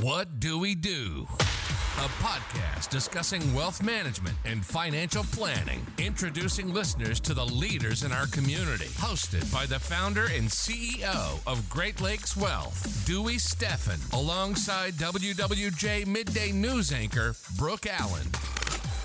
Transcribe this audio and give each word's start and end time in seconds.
What 0.00 0.38
Do 0.38 0.60
We 0.60 0.76
Do? 0.76 1.26
A 1.28 2.08
podcast 2.22 2.88
discussing 2.88 3.52
wealth 3.52 3.82
management 3.82 4.36
and 4.44 4.64
financial 4.64 5.24
planning, 5.24 5.84
introducing 5.98 6.72
listeners 6.72 7.18
to 7.18 7.34
the 7.34 7.44
leaders 7.44 8.04
in 8.04 8.12
our 8.12 8.28
community. 8.28 8.84
Hosted 8.84 9.52
by 9.52 9.66
the 9.66 9.80
founder 9.80 10.26
and 10.26 10.48
CEO 10.48 11.40
of 11.48 11.68
Great 11.68 12.00
Lakes 12.00 12.36
Wealth, 12.36 13.04
Dewey 13.06 13.38
Steffen, 13.38 13.98
alongside 14.12 14.92
WWJ 14.94 16.06
Midday 16.06 16.52
News 16.52 16.92
anchor 16.92 17.34
Brooke 17.56 17.88
Allen. 17.88 18.28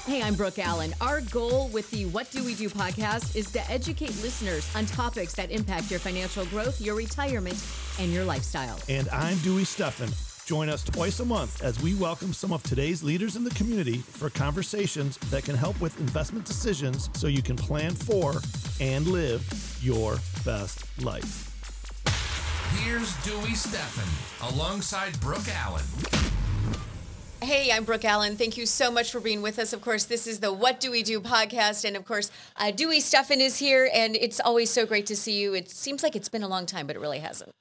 Hey, 0.05 0.21
I'm 0.21 0.35
Brooke 0.35 0.59
Allen. 0.59 0.93
Our 1.01 1.21
goal 1.21 1.69
with 1.69 1.89
the 1.89 2.05
What 2.05 2.29
Do 2.29 2.43
We 2.43 2.53
Do 2.53 2.69
podcast 2.69 3.35
is 3.35 3.49
to 3.53 3.71
educate 3.71 4.15
listeners 4.21 4.69
on 4.75 4.85
topics 4.85 5.33
that 5.33 5.49
impact 5.49 5.89
your 5.89 6.01
financial 6.01 6.45
growth, 6.45 6.79
your 6.79 6.93
retirement, 6.93 7.65
and 7.99 8.13
your 8.13 8.25
lifestyle. 8.25 8.77
And 8.87 9.09
I'm 9.09 9.39
Dewey 9.39 9.63
Steffen. 9.63 10.13
Join 10.45 10.67
us 10.67 10.83
twice 10.83 11.21
a 11.21 11.25
month 11.25 11.63
as 11.63 11.81
we 11.81 11.95
welcome 11.95 12.33
some 12.33 12.51
of 12.51 12.61
today's 12.63 13.01
leaders 13.01 13.37
in 13.37 13.45
the 13.45 13.49
community 13.51 13.99
for 13.99 14.29
conversations 14.29 15.17
that 15.29 15.45
can 15.45 15.55
help 15.55 15.79
with 15.79 15.97
investment 16.01 16.45
decisions 16.45 17.09
so 17.13 17.27
you 17.27 17.41
can 17.41 17.55
plan 17.55 17.91
for 17.91 18.41
and 18.81 19.07
live 19.07 19.79
your 19.81 20.17
best 20.43 20.85
life. 21.01 21.49
Here's 22.83 23.15
Dewey 23.23 23.53
Steffen 23.53 24.53
alongside 24.53 25.17
Brooke 25.21 25.47
Allen. 25.47 25.85
Hey, 27.41 27.71
I'm 27.71 27.85
Brooke 27.85 28.03
Allen. 28.03 28.35
Thank 28.35 28.57
you 28.57 28.65
so 28.65 28.91
much 28.91 29.11
for 29.11 29.21
being 29.21 29.41
with 29.41 29.59
us. 29.59 29.71
Of 29.71 29.81
course, 29.81 30.03
this 30.05 30.27
is 30.27 30.39
the 30.39 30.51
What 30.51 30.81
Do 30.81 30.91
We 30.91 31.03
Do 31.03 31.21
podcast. 31.21 31.85
And 31.85 31.95
of 31.95 32.03
course, 32.03 32.31
uh, 32.57 32.71
Dewey 32.71 32.99
Steffen 32.99 33.39
is 33.39 33.59
here. 33.59 33.89
And 33.93 34.17
it's 34.17 34.41
always 34.41 34.69
so 34.69 34.85
great 34.85 35.05
to 35.05 35.15
see 35.15 35.39
you. 35.39 35.53
It 35.53 35.69
seems 35.69 36.03
like 36.03 36.17
it's 36.17 36.29
been 36.29 36.43
a 36.43 36.47
long 36.49 36.65
time, 36.65 36.87
but 36.87 36.97
it 36.97 36.99
really 36.99 37.19
hasn't. 37.19 37.53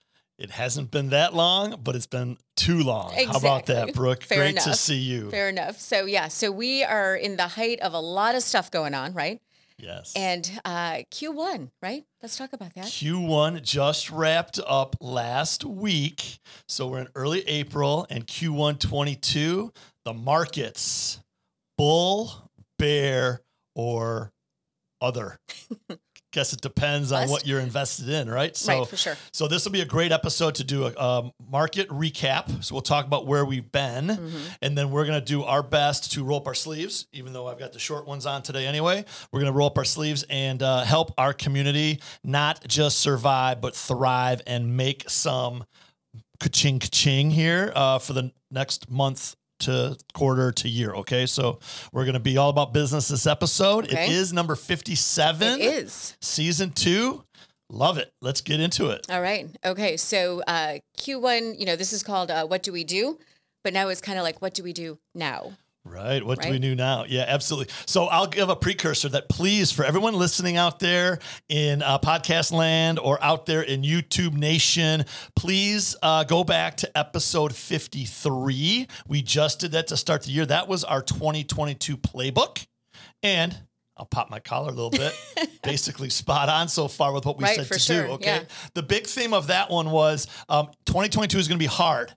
It 0.43 0.51
hasn't 0.51 0.91
been 0.91 1.11
that 1.11 1.35
long, 1.35 1.77
but 1.85 1.95
it's 1.95 2.09
been 2.09 2.37
too 2.57 2.81
long. 2.81 3.13
How 3.13 3.39
about 3.39 3.67
that, 3.67 3.95
Brooke? 3.95 4.25
Fair 4.25 4.39
Great 4.39 4.51
enough. 4.51 4.65
to 4.65 4.75
see 4.75 4.97
you. 4.99 5.31
Fair 5.31 5.49
enough. 5.49 5.79
So, 5.79 6.05
yeah, 6.05 6.27
so 6.27 6.51
we 6.51 6.83
are 6.83 7.15
in 7.15 7.37
the 7.37 7.47
height 7.47 7.79
of 7.79 7.93
a 7.93 8.01
lot 8.01 8.35
of 8.35 8.43
stuff 8.43 8.69
going 8.69 8.93
on, 8.93 9.15
right? 9.15 9.41
Yes. 9.79 10.13
And 10.17 10.51
uh, 10.65 11.05
Q1, 11.13 11.71
right? 11.81 12.05
Let's 12.21 12.37
talk 12.37 12.53
about 12.53 12.75
that. 12.75 12.87
Q1 12.87 13.63
just 13.63 14.11
wrapped 14.11 14.59
up 14.67 14.97
last 15.01 15.65
week. 15.65 16.41
So 16.67 16.89
we're 16.89 17.03
in 17.03 17.09
early 17.15 17.47
April 17.47 18.05
and 18.11 18.27
Q1 18.27 18.81
22, 18.81 19.73
the 20.05 20.13
markets 20.13 21.21
bull, 21.79 22.51
bear, 22.81 23.43
or 23.77 24.33
other. 25.01 25.39
Guess 26.33 26.55
it 26.55 26.61
depends 26.63 27.13
on 27.13 27.23
Bust? 27.25 27.31
what 27.31 27.47
you're 27.47 27.61
invested 27.61 28.09
in, 28.09 28.29
right? 28.29 28.57
So, 28.57 28.79
Right, 28.81 28.89
for 28.89 28.97
sure. 28.97 29.17
So 29.33 29.49
this 29.49 29.65
will 29.65 29.73
be 29.73 29.83
a 29.83 29.87
great 29.87 30.13
episode 30.13 30.55
to 30.57 30.65
do 30.65 30.87
a 30.87 30.97
um, 30.99 31.33
market 31.51 31.89
recap. 31.91 32.65
So 32.65 32.75
we'll 32.75 32.83
talk 32.83 33.07
about 33.07 33.27
where 33.27 33.45
we've 33.45 33.71
been, 33.71 34.07
Mm-hmm. 34.09 34.39
and 34.63 34.77
then 34.77 34.91
we're 34.91 35.05
going 35.05 35.21
to 35.21 35.25
do 35.25 35.45
our 35.45 35.63
best 35.63 36.13
to 36.13 36.25
roll 36.25 36.39
up 36.39 36.47
our 36.47 36.55
sleeves. 36.55 37.07
Even 37.13 37.33
though 37.35 37.47
I've 37.49 37.59
got 37.59 37.73
the 37.75 37.79
short 37.79 38.07
ones 38.07 38.25
on 38.27 38.43
today, 38.43 38.67
anyway, 38.67 39.05
we're 39.31 39.41
going 39.41 39.53
to 39.53 39.57
roll 39.57 39.67
up 39.69 39.77
our 39.79 39.85
sleeves 39.85 40.25
and 40.31 40.63
uh, 40.63 40.85
help 40.85 41.13
our 41.19 41.33
community 41.35 42.01
not 42.25 42.67
just 42.67 42.99
survive 43.01 43.61
but 43.61 43.77
thrive 43.77 44.41
and 44.47 44.77
make 44.77 45.09
some 45.11 45.65
ka-ching 46.41 46.79
ka-ching 46.79 47.31
here 47.31 47.73
uh, 47.77 47.99
for 47.99 48.15
the 48.15 48.33
next 48.51 48.91
month 48.91 49.37
to 49.63 49.97
quarter 50.15 50.53
to 50.53 50.69
year. 50.69 50.93
Okay, 50.95 51.27
so 51.27 51.59
we're 51.93 52.05
going 52.05 52.15
to 52.15 52.21
be 52.21 52.37
all 52.37 52.51
about 52.51 52.73
business 52.73 53.09
this 53.09 53.27
episode. 53.27 53.85
Okay. 53.87 54.07
It 54.07 54.13
is 54.13 54.33
number 54.33 54.55
fifty-seven. 54.55 55.61
It 55.61 55.65
is. 55.65 56.17
season 56.21 56.71
two. 56.71 57.25
Love 57.71 57.97
it. 57.97 58.13
Let's 58.21 58.43
get 58.43 58.61
into 58.61 58.91
it. 58.91 59.07
All 59.11 59.23
right. 59.23 59.49
Okay. 59.65 59.97
So 59.97 60.43
uh, 60.47 60.79
Q1, 60.99 61.59
you 61.59 61.65
know, 61.65 61.75
this 61.75 61.93
is 61.95 62.03
called 62.03 62.31
uh, 62.31 62.47
What 62.47 62.63
Do 62.63 62.71
We 62.73 62.85
Do? 62.85 63.19
But 63.65 63.73
now 63.73 63.89
it's 63.89 64.01
kind 64.03 64.19
of 64.19 64.25
like, 64.25 64.43
What 64.43 64.53
do 64.53 64.63
we 64.63 64.73
do 64.75 64.99
now? 65.15 65.53
Right. 65.85 66.25
What 66.25 66.41
do 66.41 66.49
we 66.49 66.53
Right? 66.55 66.63
do 66.63 66.75
now? 66.77 67.05
Yeah, 67.09 67.25
absolutely. 67.27 67.73
So 67.87 68.05
I'll 68.05 68.29
give 68.29 68.49
a 68.49 68.55
precursor 68.57 69.09
that 69.11 69.29
please, 69.29 69.73
for 69.73 69.85
everyone 69.85 70.15
listening 70.15 70.57
out 70.57 70.79
there 70.79 71.19
in 71.49 71.83
uh, 71.83 71.99
podcast 71.99 72.53
land 72.53 72.99
or 73.01 73.23
out 73.23 73.47
there 73.47 73.63
in 73.63 73.83
YouTube 73.83 74.35
Nation, 74.35 75.05
please 75.35 75.97
uh, 76.03 76.23
go 76.25 76.45
back 76.45 76.77
to 76.79 76.99
episode 76.99 77.53
53. 77.55 78.87
We 79.09 79.23
just 79.23 79.59
did 79.61 79.73
that 79.73 79.89
to 79.89 79.97
start 79.97 80.23
the 80.23 80.31
year. 80.31 80.47
That 80.47 80.69
was 80.69 80.85
our 80.85 81.03
2022 81.03 81.97
playbook. 81.97 82.65
And 83.25 83.57
I'll 83.97 84.07
pop 84.07 84.31
my 84.31 84.39
collar 84.41 84.69
a 84.69 84.73
little 84.73 84.91
bit. 84.91 85.13
Basically, 85.63 86.11
spot 86.11 86.49
on 86.49 86.69
so 86.69 86.89
far 86.89 87.13
with 87.13 87.27
what 87.27 87.39
we 87.39 87.45
Right, 87.45 87.57
said 87.57 87.67
to 87.67 87.79
sure, 87.79 88.07
do. 88.07 88.13
Okay. 88.13 88.27
yeah. 88.37 88.43
The 88.75 88.83
big 88.83 89.07
theme 89.07 89.35
of 89.35 89.49
that 89.49 89.71
one 89.71 89.91
was 89.91 90.27
um, 90.49 90.69
2022 90.87 91.39
is 91.39 91.49
going 91.49 91.59
to 91.59 91.63
be 91.63 91.67
hard 91.67 92.15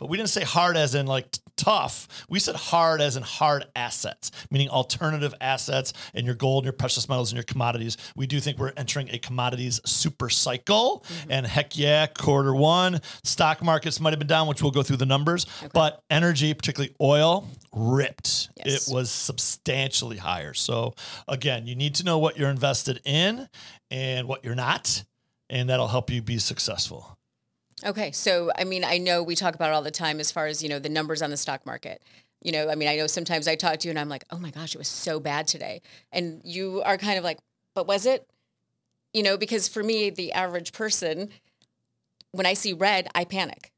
but 0.00 0.08
we 0.08 0.16
didn't 0.16 0.30
say 0.30 0.42
hard 0.42 0.76
as 0.76 0.94
in 0.94 1.06
like 1.06 1.30
t- 1.30 1.40
tough. 1.56 2.08
We 2.28 2.40
said 2.40 2.56
hard 2.56 3.00
as 3.00 3.16
in 3.16 3.22
hard 3.22 3.66
assets, 3.76 4.30
meaning 4.50 4.70
alternative 4.70 5.34
assets 5.40 5.92
and 6.14 6.26
your 6.26 6.34
gold, 6.34 6.64
and 6.64 6.66
your 6.66 6.72
precious 6.72 7.08
metals, 7.08 7.30
and 7.30 7.36
your 7.36 7.44
commodities. 7.44 7.98
We 8.16 8.26
do 8.26 8.40
think 8.40 8.58
we're 8.58 8.72
entering 8.76 9.10
a 9.10 9.18
commodities 9.18 9.80
super 9.84 10.30
cycle. 10.30 11.04
Mm-hmm. 11.06 11.32
And 11.32 11.46
heck 11.46 11.78
yeah, 11.78 12.06
quarter 12.06 12.54
one, 12.54 13.00
stock 13.22 13.62
markets 13.62 14.00
might 14.00 14.10
have 14.10 14.18
been 14.18 14.26
down, 14.26 14.48
which 14.48 14.62
we'll 14.62 14.72
go 14.72 14.82
through 14.82 14.96
the 14.96 15.06
numbers, 15.06 15.46
but 15.74 16.02
energy, 16.10 16.52
particularly 16.54 16.94
oil, 17.00 17.46
ripped. 17.72 18.48
Yes. 18.56 18.88
It 18.88 18.94
was 18.94 19.10
substantially 19.10 20.16
higher. 20.16 20.54
So 20.54 20.94
again, 21.28 21.66
you 21.66 21.76
need 21.76 21.94
to 21.96 22.04
know 22.04 22.18
what 22.18 22.38
you're 22.38 22.50
invested 22.50 23.00
in 23.04 23.48
and 23.90 24.26
what 24.26 24.44
you're 24.44 24.54
not, 24.54 25.04
and 25.50 25.68
that'll 25.68 25.88
help 25.88 26.10
you 26.10 26.22
be 26.22 26.38
successful. 26.38 27.18
Okay. 27.84 28.12
So, 28.12 28.50
I 28.56 28.64
mean, 28.64 28.84
I 28.84 28.98
know 28.98 29.22
we 29.22 29.34
talk 29.34 29.54
about 29.54 29.70
it 29.70 29.74
all 29.74 29.82
the 29.82 29.90
time 29.90 30.20
as 30.20 30.30
far 30.30 30.46
as, 30.46 30.62
you 30.62 30.68
know, 30.68 30.78
the 30.78 30.88
numbers 30.88 31.22
on 31.22 31.30
the 31.30 31.36
stock 31.36 31.64
market. 31.64 32.02
You 32.42 32.52
know, 32.52 32.70
I 32.70 32.74
mean, 32.74 32.88
I 32.88 32.96
know 32.96 33.06
sometimes 33.06 33.46
I 33.46 33.54
talk 33.54 33.80
to 33.80 33.88
you 33.88 33.90
and 33.90 33.98
I'm 33.98 34.08
like, 34.08 34.24
oh 34.30 34.38
my 34.38 34.50
gosh, 34.50 34.74
it 34.74 34.78
was 34.78 34.88
so 34.88 35.20
bad 35.20 35.46
today. 35.46 35.82
And 36.10 36.40
you 36.44 36.82
are 36.82 36.96
kind 36.96 37.18
of 37.18 37.24
like, 37.24 37.38
but 37.74 37.86
was 37.86 38.06
it? 38.06 38.26
You 39.12 39.22
know, 39.22 39.36
because 39.36 39.68
for 39.68 39.82
me, 39.82 40.10
the 40.10 40.32
average 40.32 40.72
person, 40.72 41.30
when 42.32 42.46
I 42.46 42.54
see 42.54 42.72
red, 42.72 43.08
I 43.14 43.24
panic. 43.24 43.72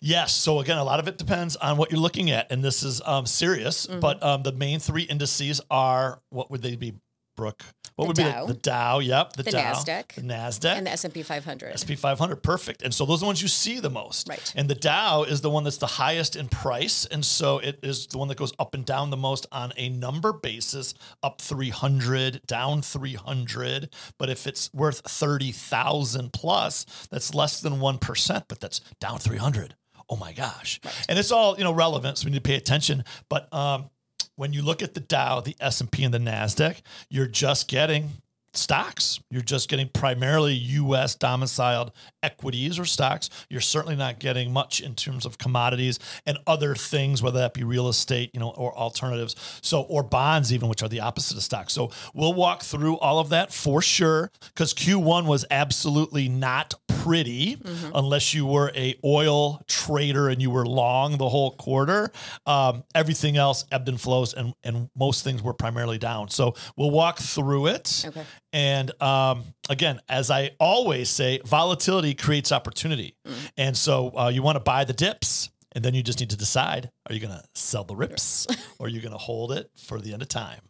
Yes. 0.00 0.34
So 0.34 0.60
again, 0.60 0.78
a 0.78 0.84
lot 0.84 1.00
of 1.00 1.08
it 1.08 1.18
depends 1.18 1.56
on 1.56 1.76
what 1.76 1.90
you're 1.90 2.00
looking 2.00 2.30
at, 2.30 2.50
and 2.50 2.62
this 2.64 2.82
is 2.82 3.00
um, 3.04 3.26
serious. 3.26 3.86
Mm-hmm. 3.86 4.00
But 4.00 4.22
um, 4.22 4.42
the 4.42 4.52
main 4.52 4.80
three 4.80 5.04
indices 5.04 5.60
are 5.70 6.20
what 6.30 6.50
would 6.50 6.62
they 6.62 6.76
be, 6.76 6.94
Brooke? 7.36 7.62
What 8.06 8.16
The 8.16 8.22
would 8.22 8.30
Dow. 8.32 8.40
be 8.42 8.46
the, 8.48 8.52
the 8.54 8.58
Dow? 8.60 8.98
Yep, 8.98 9.32
the, 9.34 9.42
The 9.44 9.50
Dow, 9.50 9.72
NASDAQ. 9.72 10.14
the 10.14 10.22
Nasdaq, 10.22 10.76
And 10.78 10.86
the 10.86 10.90
S&P 10.92 11.22
500. 11.22 11.78
SP 11.78 11.92
500. 11.96 12.36
Perfect. 12.42 12.82
And 12.82 12.92
so 12.94 13.04
those 13.06 13.18
are 13.18 13.20
the 13.20 13.26
ones 13.26 13.42
you 13.42 13.48
see 13.48 13.80
the 13.80 13.90
most. 13.90 14.28
Right. 14.28 14.52
And 14.56 14.68
the 14.68 14.74
Dow 14.74 15.22
is 15.24 15.40
the 15.40 15.50
one 15.50 15.64
that's 15.64 15.76
the 15.78 15.86
highest 15.86 16.36
in 16.36 16.48
price, 16.48 17.04
and 17.06 17.24
so 17.24 17.58
it 17.58 17.78
is 17.82 18.06
the 18.08 18.18
one 18.18 18.28
that 18.28 18.36
goes 18.38 18.52
up 18.58 18.74
and 18.74 18.84
down 18.84 19.10
the 19.10 19.16
most 19.16 19.46
on 19.52 19.72
a 19.76 19.88
number 19.88 20.32
basis, 20.32 20.94
up 21.22 21.40
300, 21.40 22.46
down 22.46 22.82
300. 22.82 23.90
But 24.18 24.30
if 24.30 24.46
it's 24.46 24.72
worth 24.72 25.00
30,000 25.08 26.32
plus, 26.32 26.86
that's 27.10 27.34
less 27.34 27.60
than 27.60 27.74
1%, 27.74 28.44
but 28.48 28.60
that's 28.60 28.80
down 29.00 29.18
300. 29.18 29.74
Oh 30.08 30.16
my 30.16 30.32
gosh. 30.32 30.80
Right. 30.84 31.06
And 31.08 31.18
it's 31.18 31.30
all, 31.30 31.56
you 31.56 31.64
know, 31.64 31.72
relevant, 31.72 32.18
so 32.18 32.24
we 32.24 32.32
need 32.32 32.42
to 32.42 32.48
pay 32.48 32.56
attention. 32.56 33.04
But 33.28 33.52
um, 33.54 33.90
when 34.40 34.54
you 34.54 34.62
look 34.62 34.82
at 34.82 34.94
the 34.94 35.00
Dow, 35.00 35.42
the 35.42 35.54
S&P 35.60 36.02
and 36.02 36.14
the 36.14 36.18
Nasdaq, 36.18 36.80
you're 37.10 37.26
just 37.26 37.68
getting 37.68 38.08
stocks. 38.54 39.20
You're 39.30 39.42
just 39.42 39.68
getting 39.68 39.90
primarily 39.90 40.54
US 40.54 41.14
domiciled 41.14 41.92
equities 42.22 42.78
or 42.78 42.86
stocks. 42.86 43.28
You're 43.50 43.60
certainly 43.60 43.96
not 43.96 44.18
getting 44.18 44.50
much 44.50 44.80
in 44.80 44.94
terms 44.94 45.26
of 45.26 45.36
commodities 45.36 45.98
and 46.24 46.38
other 46.46 46.74
things, 46.74 47.22
whether 47.22 47.38
that 47.38 47.52
be 47.52 47.64
real 47.64 47.86
estate, 47.88 48.30
you 48.32 48.40
know, 48.40 48.48
or 48.56 48.74
alternatives. 48.78 49.36
So, 49.60 49.82
or 49.82 50.02
bonds, 50.02 50.54
even, 50.54 50.70
which 50.70 50.82
are 50.82 50.88
the 50.88 51.00
opposite 51.00 51.36
of 51.36 51.42
stocks. 51.42 51.74
So, 51.74 51.90
we'll 52.14 52.32
walk 52.32 52.62
through 52.62 52.96
all 52.96 53.18
of 53.18 53.28
that 53.28 53.52
for 53.52 53.82
sure 53.82 54.30
because 54.54 54.72
Q1 54.72 55.26
was 55.26 55.44
absolutely 55.50 56.30
not 56.30 56.72
pretty 57.02 57.60
unless 57.94 58.34
you 58.34 58.46
were 58.46 58.70
a 58.74 58.94
oil 59.04 59.62
trader 59.68 60.28
and 60.28 60.40
you 60.42 60.50
were 60.50 60.66
long 60.66 61.16
the 61.16 61.28
whole 61.28 61.52
quarter. 61.52 62.10
Um, 62.46 62.84
everything 62.94 63.36
else 63.36 63.64
ebbed 63.72 63.88
and 63.88 64.00
flows, 64.00 64.34
and 64.34 64.54
and 64.62 64.90
most 64.96 65.24
things 65.24 65.42
were 65.42 65.54
primarily 65.54 65.98
down. 65.98 66.28
So 66.28 66.54
we'll 66.76 66.90
walk 66.90 67.18
through 67.18 67.68
it. 67.68 68.04
Okay. 68.08 68.24
And 68.52 69.02
um, 69.02 69.44
again, 69.68 70.00
as 70.08 70.30
I 70.30 70.52
always 70.58 71.08
say, 71.08 71.40
volatility 71.44 72.14
creates 72.14 72.52
opportunity, 72.52 73.16
and 73.56 73.76
so 73.76 74.12
uh, 74.16 74.28
you 74.28 74.42
want 74.42 74.56
to 74.56 74.60
buy 74.60 74.84
the 74.84 74.94
dips. 74.94 75.50
And 75.72 75.84
then 75.84 75.94
you 75.94 76.02
just 76.02 76.18
need 76.18 76.30
to 76.30 76.36
decide: 76.36 76.90
Are 77.08 77.14
you 77.14 77.20
going 77.20 77.32
to 77.32 77.44
sell 77.54 77.84
the 77.84 77.94
rips, 77.94 78.48
or 78.80 78.86
are 78.86 78.88
you 78.88 79.00
going 79.00 79.12
to 79.12 79.18
hold 79.18 79.52
it 79.52 79.70
for 79.76 80.00
the 80.00 80.12
end 80.12 80.20
of 80.20 80.28
time? 80.28 80.60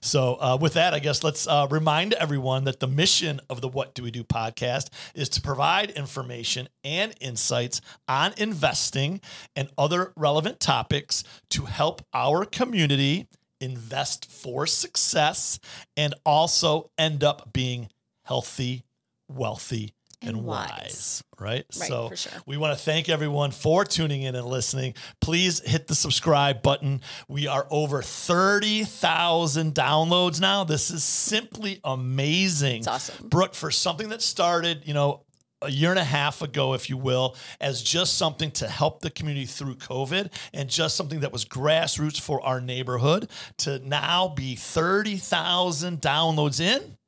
So, 0.00 0.36
uh, 0.40 0.58
with 0.60 0.74
that, 0.74 0.94
I 0.94 0.98
guess 0.98 1.24
let's 1.24 1.46
uh, 1.46 1.66
remind 1.70 2.14
everyone 2.14 2.64
that 2.64 2.80
the 2.80 2.86
mission 2.86 3.40
of 3.48 3.60
the 3.60 3.68
What 3.68 3.94
Do 3.94 4.02
We 4.02 4.10
Do 4.10 4.24
podcast 4.24 4.88
is 5.14 5.28
to 5.30 5.40
provide 5.40 5.90
information 5.90 6.68
and 6.82 7.14
insights 7.20 7.80
on 8.08 8.32
investing 8.36 9.20
and 9.56 9.68
other 9.78 10.12
relevant 10.16 10.60
topics 10.60 11.24
to 11.50 11.64
help 11.64 12.02
our 12.12 12.44
community 12.44 13.28
invest 13.60 14.30
for 14.30 14.66
success 14.66 15.58
and 15.96 16.14
also 16.24 16.90
end 16.98 17.24
up 17.24 17.52
being 17.52 17.88
healthy, 18.24 18.84
wealthy, 19.28 19.94
and, 20.26 20.36
And 20.38 20.44
wise. 20.46 20.70
wise. 20.70 21.24
Right? 21.38 21.64
Right, 21.78 21.88
so 21.88 22.08
for 22.08 22.16
sure. 22.16 22.32
we 22.46 22.56
want 22.56 22.76
to 22.78 22.84
thank 22.84 23.08
everyone 23.08 23.50
for 23.50 23.84
tuning 23.84 24.22
in 24.22 24.34
and 24.34 24.46
listening. 24.46 24.94
Please 25.20 25.60
hit 25.68 25.86
the 25.88 25.94
subscribe 25.94 26.62
button. 26.62 27.00
We 27.28 27.46
are 27.48 27.66
over 27.70 28.02
30,000 28.02 29.74
downloads 29.74 30.40
now. 30.40 30.64
This 30.64 30.90
is 30.90 31.04
simply 31.04 31.80
amazing. 31.84 32.78
It's 32.78 32.88
awesome. 32.88 33.28
Brooke, 33.28 33.54
for 33.54 33.70
something 33.70 34.08
that 34.10 34.22
started, 34.22 34.82
you 34.86 34.94
know, 34.94 35.22
a 35.62 35.70
year 35.70 35.90
and 35.90 35.98
a 35.98 36.04
half 36.04 36.42
ago, 36.42 36.74
if 36.74 36.90
you 36.90 36.96
will, 36.98 37.36
as 37.60 37.82
just 37.82 38.18
something 38.18 38.50
to 38.52 38.68
help 38.68 39.00
the 39.00 39.10
community 39.10 39.46
through 39.46 39.76
COVID 39.76 40.30
and 40.52 40.68
just 40.68 40.94
something 40.96 41.20
that 41.20 41.32
was 41.32 41.44
grassroots 41.46 42.20
for 42.20 42.40
our 42.42 42.60
neighborhood 42.60 43.30
to 43.58 43.78
now 43.80 44.28
be 44.28 44.56
30,000 44.56 46.00
downloads 46.00 46.60
in. 46.60 46.98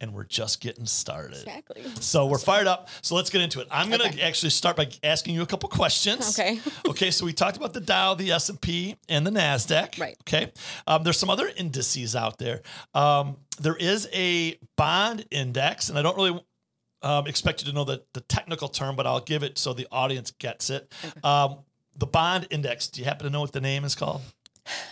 And 0.00 0.12
we're 0.12 0.24
just 0.24 0.60
getting 0.60 0.84
started. 0.84 1.38
Exactly. 1.38 1.82
So 2.00 2.26
we're 2.26 2.36
fired 2.38 2.66
up. 2.66 2.90
So 3.00 3.14
let's 3.14 3.30
get 3.30 3.40
into 3.40 3.60
it. 3.60 3.68
I'm 3.70 3.88
going 3.88 4.00
to 4.00 4.08
Okay. 4.08 4.20
actually 4.20 4.50
start 4.50 4.76
by 4.76 4.88
asking 5.02 5.34
you 5.34 5.40
a 5.42 5.46
couple 5.46 5.70
questions. 5.70 6.38
Okay. 6.38 6.60
okay. 6.88 7.10
So 7.10 7.24
we 7.24 7.32
talked 7.32 7.56
about 7.56 7.72
the 7.72 7.80
Dow, 7.80 8.12
the 8.14 8.30
S 8.32 8.50
and 8.50 8.60
P, 8.60 8.96
and 9.08 9.26
the 9.26 9.30
Nasdaq. 9.30 9.98
Right. 9.98 10.16
Okay. 10.28 10.52
Um, 10.86 11.02
there's 11.02 11.18
some 11.18 11.30
other 11.30 11.50
indices 11.56 12.14
out 12.14 12.36
there. 12.38 12.60
Um, 12.92 13.38
there 13.58 13.76
is 13.76 14.06
a 14.12 14.58
bond 14.76 15.24
index, 15.30 15.88
and 15.88 15.98
I 15.98 16.02
don't 16.02 16.16
really 16.16 16.44
um, 17.00 17.26
expect 17.26 17.62
you 17.62 17.70
to 17.70 17.74
know 17.74 17.84
the, 17.84 18.02
the 18.12 18.20
technical 18.20 18.68
term, 18.68 18.96
but 18.96 19.06
I'll 19.06 19.20
give 19.20 19.42
it 19.42 19.56
so 19.56 19.72
the 19.72 19.86
audience 19.90 20.30
gets 20.32 20.68
it. 20.68 20.92
Um, 21.24 21.60
the 21.96 22.06
bond 22.06 22.48
index. 22.50 22.88
Do 22.88 23.00
you 23.00 23.06
happen 23.06 23.24
to 23.24 23.30
know 23.30 23.40
what 23.40 23.52
the 23.52 23.60
name 23.62 23.84
is 23.84 23.94
called? 23.94 24.20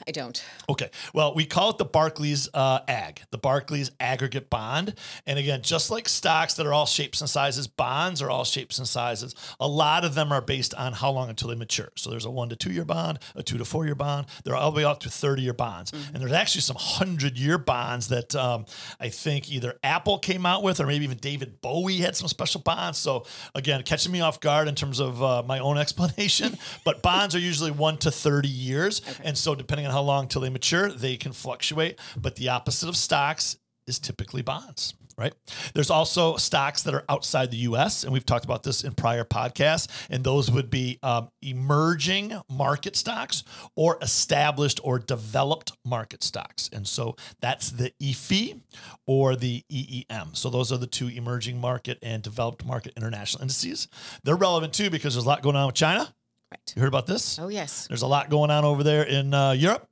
I 0.06 0.10
don't. 0.10 0.42
Okay. 0.68 0.90
Well, 1.12 1.34
we 1.34 1.44
call 1.46 1.70
it 1.70 1.78
the 1.78 1.84
Barclays 1.84 2.48
uh, 2.54 2.80
AG, 2.88 3.22
the 3.30 3.38
Barclays 3.38 3.90
aggregate 4.00 4.50
bond. 4.50 4.94
And 5.26 5.38
again, 5.38 5.62
just 5.62 5.90
like 5.90 6.08
stocks 6.08 6.54
that 6.54 6.66
are 6.66 6.72
all 6.72 6.86
shapes 6.86 7.20
and 7.20 7.28
sizes, 7.30 7.66
bonds 7.66 8.22
are 8.22 8.30
all 8.30 8.44
shapes 8.44 8.78
and 8.78 8.86
sizes. 8.86 9.34
A 9.60 9.68
lot 9.68 10.04
of 10.04 10.14
them 10.14 10.32
are 10.32 10.40
based 10.40 10.74
on 10.74 10.92
how 10.92 11.10
long 11.10 11.28
until 11.30 11.48
they 11.48 11.54
mature. 11.54 11.88
So 11.96 12.10
there's 12.10 12.24
a 12.24 12.30
one 12.30 12.48
to 12.50 12.56
two 12.56 12.72
year 12.72 12.84
bond, 12.84 13.18
a 13.34 13.42
two 13.42 13.58
to 13.58 13.64
four 13.64 13.84
year 13.84 13.94
bond. 13.94 14.26
They're 14.44 14.56
all 14.56 14.70
the 14.70 14.76
way 14.78 14.84
up 14.84 15.00
to 15.00 15.10
30 15.10 15.42
year 15.42 15.52
bonds. 15.52 15.92
And 15.92 16.22
there's 16.22 16.32
actually 16.32 16.62
some 16.62 16.76
100 16.76 17.38
year 17.38 17.58
bonds 17.58 18.08
that 18.08 18.34
um, 18.34 18.66
I 19.00 19.08
think 19.08 19.50
either 19.50 19.78
Apple 19.82 20.18
came 20.18 20.46
out 20.46 20.62
with 20.62 20.80
or 20.80 20.86
maybe 20.86 21.04
even 21.04 21.18
David 21.18 21.60
Bowie 21.60 21.98
had 21.98 22.16
some 22.16 22.28
special 22.28 22.60
bonds. 22.60 22.98
So 22.98 23.26
again, 23.54 23.82
catching 23.82 24.12
me 24.12 24.20
off 24.20 24.40
guard 24.40 24.68
in 24.68 24.74
terms 24.74 25.00
of 25.00 25.22
uh, 25.22 25.42
my 25.44 25.58
own 25.58 25.78
explanation. 25.84 26.58
but 26.84 27.02
bonds 27.02 27.34
are 27.34 27.38
usually 27.40 27.70
one 27.70 27.96
to 27.98 28.10
30 28.10 28.48
years. 28.48 29.02
And 29.22 29.36
so 29.36 29.54
depending 29.64 29.86
on 29.86 29.92
how 29.92 30.02
long 30.02 30.28
till 30.28 30.42
they 30.42 30.50
mature, 30.50 30.90
they 30.90 31.16
can 31.16 31.32
fluctuate. 31.32 31.98
But 32.16 32.36
the 32.36 32.50
opposite 32.50 32.88
of 32.88 32.96
stocks 32.96 33.56
is 33.86 33.98
typically 33.98 34.42
bonds. 34.42 34.94
Right. 35.16 35.32
There's 35.74 35.90
also 35.90 36.36
stocks 36.38 36.82
that 36.82 36.92
are 36.92 37.04
outside 37.08 37.52
the 37.52 37.58
U.S., 37.58 38.02
and 38.02 38.12
we've 38.12 38.26
talked 38.26 38.44
about 38.44 38.64
this 38.64 38.82
in 38.82 38.94
prior 38.94 39.22
podcasts. 39.22 39.86
And 40.10 40.24
those 40.24 40.50
would 40.50 40.70
be 40.70 40.98
um, 41.04 41.28
emerging 41.40 42.32
market 42.50 42.96
stocks 42.96 43.44
or 43.76 43.96
established 44.02 44.80
or 44.82 44.98
developed 44.98 45.70
market 45.84 46.24
stocks. 46.24 46.68
And 46.72 46.84
so 46.84 47.14
that's 47.40 47.70
the 47.70 47.92
EFI 48.02 48.60
or 49.06 49.36
the 49.36 49.62
EEM. 49.70 50.36
So 50.36 50.50
those 50.50 50.72
are 50.72 50.78
the 50.78 50.88
two 50.88 51.06
emerging 51.06 51.60
market 51.60 51.98
and 52.02 52.20
developed 52.20 52.64
market 52.64 52.94
international 52.96 53.42
indices. 53.42 53.86
They're 54.24 54.34
relevant 54.34 54.72
too 54.72 54.90
because 54.90 55.14
there's 55.14 55.26
a 55.26 55.28
lot 55.28 55.42
going 55.42 55.54
on 55.54 55.66
with 55.66 55.76
China. 55.76 56.12
Right. 56.54 56.72
You 56.76 56.82
heard 56.82 56.88
about 56.88 57.06
this? 57.06 57.38
Oh 57.38 57.48
yes. 57.48 57.86
There's 57.88 58.02
a 58.02 58.06
lot 58.06 58.30
going 58.30 58.50
on 58.50 58.64
over 58.64 58.82
there 58.82 59.02
in 59.02 59.34
uh, 59.34 59.52
Europe 59.52 59.88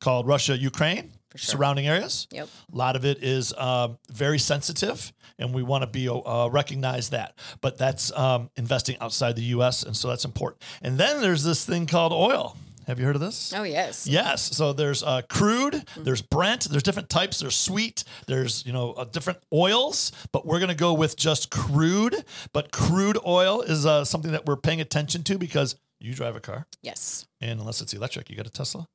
called 0.00 0.26
Russia, 0.26 0.56
Ukraine, 0.56 1.12
For 1.30 1.38
sure. 1.38 1.52
surrounding 1.52 1.86
areas. 1.86 2.28
Yep. 2.30 2.48
A 2.72 2.76
lot 2.76 2.94
of 2.94 3.04
it 3.04 3.22
is 3.22 3.52
um, 3.56 3.98
very 4.10 4.38
sensitive, 4.38 5.12
and 5.38 5.54
we 5.54 5.62
want 5.62 5.82
to 5.82 5.86
be 5.88 6.08
uh, 6.08 6.48
recognize 6.48 7.10
that. 7.10 7.38
But 7.60 7.78
that's 7.78 8.12
um, 8.16 8.50
investing 8.56 8.96
outside 9.00 9.34
the 9.36 9.42
U.S., 9.56 9.82
and 9.82 9.96
so 9.96 10.08
that's 10.08 10.24
important. 10.24 10.62
And 10.82 10.98
then 10.98 11.20
there's 11.22 11.42
this 11.42 11.64
thing 11.64 11.86
called 11.86 12.12
oil. 12.12 12.56
Have 12.88 12.98
you 12.98 13.04
heard 13.04 13.16
of 13.16 13.20
this? 13.20 13.52
Oh 13.54 13.64
yes. 13.64 14.06
Yes. 14.06 14.56
So 14.56 14.72
there's 14.72 15.02
uh, 15.02 15.20
crude, 15.28 15.84
there's 15.94 16.22
Brent, 16.22 16.64
there's 16.70 16.82
different 16.82 17.10
types. 17.10 17.38
There's 17.38 17.54
sweet, 17.54 18.02
there's 18.26 18.64
you 18.64 18.72
know 18.72 18.92
uh, 18.94 19.04
different 19.04 19.40
oils, 19.52 20.10
but 20.32 20.46
we're 20.46 20.58
gonna 20.58 20.74
go 20.74 20.94
with 20.94 21.14
just 21.14 21.50
crude. 21.50 22.16
But 22.54 22.72
crude 22.72 23.18
oil 23.26 23.60
is 23.60 23.84
uh, 23.84 24.06
something 24.06 24.32
that 24.32 24.46
we're 24.46 24.56
paying 24.56 24.80
attention 24.80 25.22
to 25.24 25.36
because 25.36 25.76
you 26.00 26.14
drive 26.14 26.34
a 26.34 26.40
car, 26.40 26.66
Yes. 26.80 27.26
and 27.42 27.60
unless 27.60 27.80
it's 27.82 27.92
electric, 27.92 28.30
you 28.30 28.36
got 28.36 28.46
a 28.46 28.50
Tesla. 28.50 28.88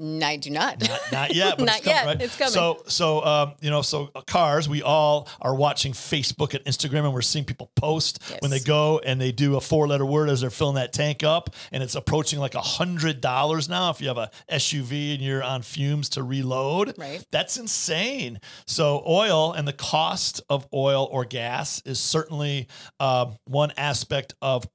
I 0.00 0.36
do 0.36 0.50
not. 0.50 0.80
Not, 0.80 1.00
not 1.12 1.34
yet, 1.34 1.58
but 1.58 1.64
Not 1.66 1.76
it's 1.76 1.84
coming, 1.84 1.96
yet. 1.96 2.06
right? 2.06 2.22
It's 2.22 2.36
coming. 2.36 2.52
So, 2.52 2.82
so 2.86 3.24
um, 3.24 3.52
you 3.60 3.70
know, 3.70 3.82
so 3.82 4.10
uh, 4.14 4.22
cars. 4.22 4.68
We 4.68 4.82
all 4.82 5.28
are 5.40 5.54
watching 5.54 5.92
Facebook 5.92 6.54
and 6.54 6.64
Instagram, 6.64 7.04
and 7.04 7.12
we're 7.12 7.20
seeing 7.22 7.44
people 7.44 7.70
post 7.76 8.22
when 8.40 8.50
they 8.50 8.60
go 8.60 8.98
and 9.00 9.20
they 9.20 9.32
do 9.32 9.56
a 9.56 9.60
four-letter 9.60 10.06
word 10.06 10.28
as 10.30 10.40
they're 10.40 10.50
filling 10.50 10.76
that 10.76 10.92
tank 10.92 11.22
up, 11.22 11.54
and 11.72 11.82
it's 11.82 11.94
approaching 11.94 12.38
like 12.38 12.54
a 12.54 12.60
hundred 12.60 13.20
dollars 13.20 13.68
now. 13.68 13.90
If 13.90 14.00
you 14.00 14.08
have 14.08 14.18
a 14.18 14.30
SUV 14.50 15.14
and 15.14 15.22
you're 15.22 15.42
on 15.42 15.62
fumes 15.62 16.08
to 16.10 16.22
reload, 16.22 16.94
Right. 16.98 17.24
That's 17.30 17.56
insane. 17.56 18.40
So, 18.66 19.02
oil 19.06 19.52
and 19.52 19.66
the 19.66 19.72
cost 19.72 20.40
of 20.48 20.66
oil 20.72 21.08
or 21.10 21.24
gas 21.24 21.82
is 21.84 21.98
certainly 22.00 22.68
um, 22.98 23.36
one 23.44 23.72
aspect 23.76 24.34
of 24.40 24.66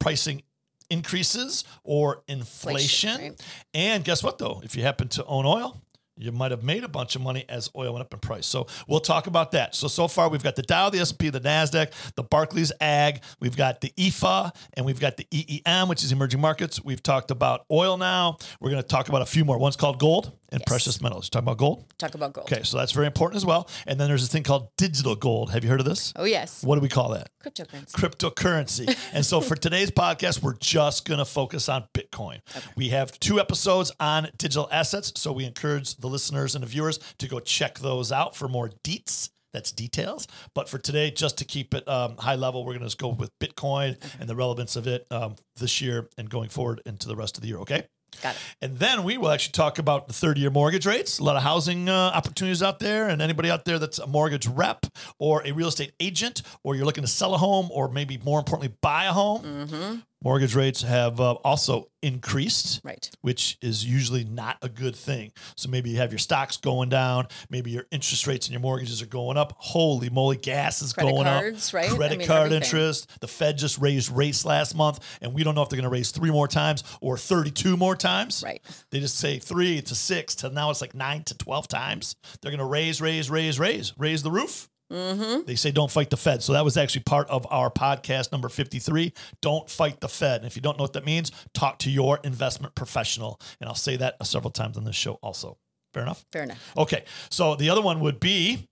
pricing 0.00 0.42
increases 0.90 1.64
or 1.84 2.22
inflation. 2.28 3.20
right. 3.20 3.46
And 3.74 4.04
guess 4.04 4.22
what, 4.22 4.38
though? 4.38 4.60
If 4.64 4.76
you 4.76 4.82
happen 4.82 5.08
to 5.08 5.24
own 5.24 5.46
oil, 5.46 5.82
you 6.16 6.30
might 6.30 6.50
have 6.50 6.62
made 6.62 6.84
a 6.84 6.88
bunch 6.88 7.16
of 7.16 7.22
money 7.22 7.44
as 7.48 7.70
oil 7.74 7.92
went 7.94 8.04
up 8.04 8.12
in 8.12 8.20
price. 8.20 8.46
So 8.46 8.66
we'll 8.86 9.00
talk 9.00 9.26
about 9.26 9.52
that. 9.52 9.74
So 9.74 9.88
so 9.88 10.08
far 10.08 10.28
we've 10.28 10.42
got 10.42 10.56
the 10.56 10.62
Dow, 10.62 10.90
the 10.90 11.00
S&P, 11.00 11.30
the 11.30 11.40
Nasdaq, 11.40 11.92
the 12.16 12.22
Barclays 12.22 12.72
Ag, 12.80 13.22
we've 13.40 13.56
got 13.56 13.80
the 13.80 13.92
EFA, 13.96 14.54
and 14.74 14.84
we've 14.84 15.00
got 15.00 15.16
the 15.16 15.26
EEM, 15.32 15.88
which 15.88 16.04
is 16.04 16.12
emerging 16.12 16.40
markets. 16.40 16.84
We've 16.84 17.02
talked 17.02 17.30
about 17.30 17.64
oil 17.70 17.96
now. 17.96 18.36
We're 18.60 18.70
going 18.70 18.82
to 18.82 18.88
talk 18.88 19.08
about 19.08 19.22
a 19.22 19.26
few 19.26 19.44
more. 19.44 19.58
One's 19.58 19.76
called 19.76 19.98
gold 19.98 20.32
and 20.52 20.60
Yes. 20.60 20.68
precious 20.68 21.00
metals. 21.00 21.28
Talk 21.28 21.42
about 21.42 21.56
gold. 21.58 21.84
Talk 21.98 22.14
about 22.14 22.32
gold. 22.32 22.52
Okay, 22.52 22.62
so 22.62 22.76
that's 22.76 22.92
very 22.92 23.06
important 23.06 23.36
as 23.36 23.44
well. 23.46 23.68
And 23.86 23.98
then 23.98 24.06
there's 24.08 24.20
this 24.22 24.30
thing 24.30 24.42
called 24.44 24.68
digital 24.76 25.16
gold. 25.16 25.50
Have 25.50 25.64
you 25.64 25.70
heard 25.70 25.80
of 25.80 25.86
this? 25.86 26.12
Oh 26.14 26.24
yes. 26.24 26.62
What 26.62 26.76
do 26.76 26.80
we 26.80 26.88
call 26.88 27.08
that? 27.10 27.30
Cryptocurrency. 27.44 27.92
cryptocurrency. 27.92 28.98
and 29.12 29.24
so 29.26 29.40
for 29.40 29.56
today's 29.56 29.90
podcast, 29.90 30.42
we're 30.42 30.56
just 30.58 31.04
going 31.06 31.18
to 31.18 31.24
focus 31.24 31.68
on 31.68 31.84
Bitcoin. 31.94 32.38
We 32.76 32.90
have 32.90 33.18
two 33.18 33.40
episodes 33.40 33.90
on 33.98 34.28
digital 34.38 34.68
assets. 34.70 35.12
So 35.16 35.32
we 35.32 35.44
encourage 35.44 35.96
the 35.96 36.06
listeners 36.08 36.54
and 36.54 36.62
the 36.62 36.68
viewers 36.68 36.98
to 37.18 37.28
go 37.28 37.40
check 37.40 37.78
those 37.78 38.12
out 38.12 38.36
for 38.36 38.48
more 38.48 38.70
deets. 38.84 39.30
That's 39.52 39.70
details. 39.70 40.26
But 40.54 40.68
for 40.70 40.78
today, 40.78 41.10
just 41.10 41.36
to 41.38 41.44
keep 41.44 41.74
it 41.74 41.86
um, 41.86 42.16
high 42.16 42.36
level, 42.36 42.64
we're 42.64 42.72
going 42.72 42.80
to 42.80 42.86
just 42.86 42.98
go 42.98 43.08
with 43.08 43.30
Bitcoin 43.38 43.96
and 44.18 44.26
the 44.28 44.34
relevance 44.34 44.76
of 44.76 44.86
it 44.86 45.06
um, 45.10 45.36
this 45.56 45.80
year 45.82 46.08
and 46.16 46.30
going 46.30 46.48
forward 46.48 46.80
into 46.86 47.06
the 47.06 47.16
rest 47.16 47.36
of 47.36 47.42
the 47.42 47.48
year. 47.48 47.58
Okay. 47.58 47.86
Got 48.20 48.34
it. 48.34 48.40
And 48.60 48.78
then 48.78 49.02
we 49.04 49.16
will 49.18 49.30
actually 49.30 49.52
talk 49.52 49.78
about 49.78 50.06
the 50.06 50.12
30 50.12 50.40
year 50.40 50.50
mortgage 50.50 50.86
rates, 50.86 51.18
a 51.18 51.24
lot 51.24 51.36
of 51.36 51.42
housing 51.42 51.88
uh, 51.88 52.12
opportunities 52.14 52.62
out 52.62 52.78
there. 52.78 53.08
And 53.08 53.20
anybody 53.22 53.50
out 53.50 53.64
there 53.64 53.78
that's 53.78 53.98
a 53.98 54.06
mortgage 54.06 54.46
rep 54.46 54.86
or 55.18 55.44
a 55.46 55.52
real 55.52 55.68
estate 55.68 55.92
agent, 55.98 56.42
or 56.62 56.74
you're 56.76 56.84
looking 56.84 57.02
to 57.04 57.08
sell 57.08 57.34
a 57.34 57.38
home, 57.38 57.68
or 57.72 57.88
maybe 57.88 58.18
more 58.18 58.38
importantly, 58.38 58.76
buy 58.80 59.06
a 59.06 59.12
home, 59.12 59.42
Mm-hmm. 59.42 59.96
Mortgage 60.22 60.54
rates 60.54 60.82
have 60.82 61.20
uh, 61.20 61.32
also 61.44 61.88
increased. 62.02 62.80
Right. 62.84 63.08
Which 63.20 63.58
is 63.62 63.84
usually 63.84 64.24
not 64.24 64.58
a 64.62 64.68
good 64.68 64.96
thing. 64.96 65.32
So 65.56 65.68
maybe 65.68 65.90
you 65.90 65.98
have 65.98 66.10
your 66.12 66.18
stocks 66.18 66.56
going 66.56 66.88
down, 66.88 67.28
maybe 67.50 67.70
your 67.70 67.86
interest 67.90 68.26
rates 68.26 68.46
and 68.46 68.52
your 68.52 68.60
mortgages 68.60 69.02
are 69.02 69.06
going 69.06 69.36
up. 69.36 69.54
Holy 69.58 70.10
moly, 70.10 70.36
gas 70.36 70.82
is 70.82 70.92
Credit 70.92 71.10
going 71.12 71.24
cards, 71.24 71.68
up. 71.68 71.74
right? 71.74 71.92
I 71.92 71.96
Credit 71.96 72.18
mean, 72.18 72.26
card 72.26 72.46
everything. 72.52 72.62
interest. 72.62 73.20
The 73.20 73.28
Fed 73.28 73.58
just 73.58 73.78
raised 73.78 74.10
rates 74.10 74.44
last 74.44 74.74
month, 74.74 74.98
and 75.20 75.32
we 75.32 75.44
don't 75.44 75.54
know 75.54 75.62
if 75.62 75.68
they're 75.68 75.76
going 75.76 75.84
to 75.84 75.90
raise 75.90 76.10
three 76.10 76.30
more 76.30 76.48
times 76.48 76.82
or 77.00 77.16
32 77.16 77.76
more 77.76 77.96
times. 77.96 78.42
Right. 78.44 78.62
They 78.90 79.00
just 79.00 79.18
say 79.18 79.38
three 79.38 79.80
to 79.82 79.94
six 79.94 80.34
to 80.36 80.50
now 80.50 80.70
it's 80.70 80.80
like 80.80 80.94
nine 80.94 81.22
to 81.24 81.36
12 81.36 81.68
times. 81.68 82.16
They're 82.40 82.50
going 82.50 82.58
to 82.58 82.64
raise, 82.64 83.00
raise, 83.00 83.30
raise, 83.30 83.58
raise, 83.58 83.92
raise 83.98 84.22
the 84.22 84.30
roof. 84.30 84.68
Mm-hmm. 84.92 85.46
They 85.46 85.54
say 85.54 85.70
don't 85.70 85.90
fight 85.90 86.10
the 86.10 86.16
Fed. 86.16 86.42
So 86.42 86.52
that 86.52 86.64
was 86.64 86.76
actually 86.76 87.02
part 87.02 87.28
of 87.30 87.46
our 87.50 87.70
podcast 87.70 88.30
number 88.30 88.48
53. 88.48 89.12
Don't 89.40 89.68
fight 89.70 90.00
the 90.00 90.08
Fed. 90.08 90.42
And 90.42 90.46
if 90.46 90.54
you 90.54 90.62
don't 90.62 90.76
know 90.76 90.84
what 90.84 90.92
that 90.92 91.06
means, 91.06 91.32
talk 91.54 91.78
to 91.80 91.90
your 91.90 92.20
investment 92.24 92.74
professional. 92.74 93.40
And 93.60 93.68
I'll 93.68 93.74
say 93.74 93.96
that 93.96 94.24
several 94.26 94.50
times 94.50 94.76
on 94.76 94.84
this 94.84 94.96
show 94.96 95.14
also. 95.22 95.56
Fair 95.94 96.02
enough? 96.02 96.24
Fair 96.32 96.42
enough. 96.44 96.72
Okay. 96.76 97.04
So 97.30 97.54
the 97.54 97.70
other 97.70 97.82
one 97.82 98.00
would 98.00 98.20
be 98.20 98.68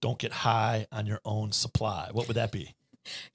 don't 0.00 0.18
get 0.18 0.32
high 0.32 0.86
on 0.92 1.06
your 1.06 1.20
own 1.24 1.52
supply. 1.52 2.08
What 2.12 2.28
would 2.28 2.36
that 2.36 2.52
be? 2.52 2.74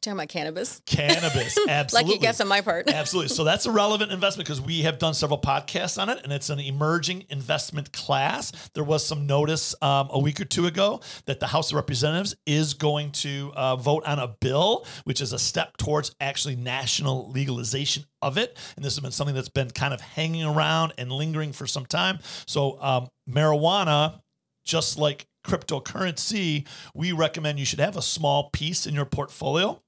Talking 0.02 0.18
about 0.18 0.30
cannabis. 0.30 0.82
Cannabis. 0.86 1.58
Absolutely. 1.68 2.12
Lucky 2.14 2.22
guess 2.22 2.42
on 2.42 2.48
my 2.48 2.62
part. 2.62 2.90
Absolutely. 2.94 3.30
So 3.30 3.44
that's 3.44 3.66
a 3.66 3.72
relevant 3.72 4.12
investment 4.12 4.48
because 4.48 4.62
we 4.62 4.82
have 4.82 5.00
done 5.00 5.14
several 5.14 5.40
podcasts 5.40 6.02
on 6.02 6.10
it 6.10 6.20
and 6.24 6.32
it's 6.32 6.50
an 6.50 6.60
emerging 6.60 7.26
investment 7.30 7.92
class. 7.92 8.52
There 8.74 8.84
was 8.84 9.06
some 9.06 9.26
notice 9.28 9.76
um, 9.82 10.10
a 10.12 10.20
week 10.20 10.40
or 10.42 10.46
two 10.46 10.66
ago 10.66 11.02
that 11.26 11.40
the 11.40 11.48
House 11.48 11.72
of 11.72 11.76
Representatives 11.76 12.36
is 12.46 12.74
going 12.74 13.12
to 13.14 13.52
uh, 13.56 13.76
vote 13.76 14.04
on 14.06 14.20
a 14.20 14.28
bill, 14.28 14.86
which 15.04 15.22
is 15.22 15.34
a 15.34 15.40
step 15.40 15.78
towards 15.78 16.16
actually 16.20 16.56
national 16.56 17.30
legalization 17.32 18.06
of 18.22 18.38
it. 18.38 18.58
And 18.76 18.84
this 18.84 18.96
has 18.96 19.02
been 19.02 19.12
something 19.12 19.36
that's 19.36 19.50
been 19.50 19.70
kind 19.70 19.94
of 19.94 20.02
hanging 20.02 20.44
around 20.44 20.94
and 20.98 21.12
lingering 21.12 21.54
for 21.54 21.68
some 21.68 21.86
time. 21.86 22.20
So 22.46 22.82
um, 22.82 23.08
marijuana, 23.30 24.22
just 24.66 24.98
like 24.98 25.28
cryptocurrency, 25.44 26.68
we 26.94 27.12
recommend 27.12 27.60
you 27.60 27.66
should 27.66 27.80
have 27.80 27.98
a 27.98 28.02
small 28.02 28.50
piece 28.50 28.86
in 28.86 28.94
your 28.94 29.06
portfolio. 29.06 29.82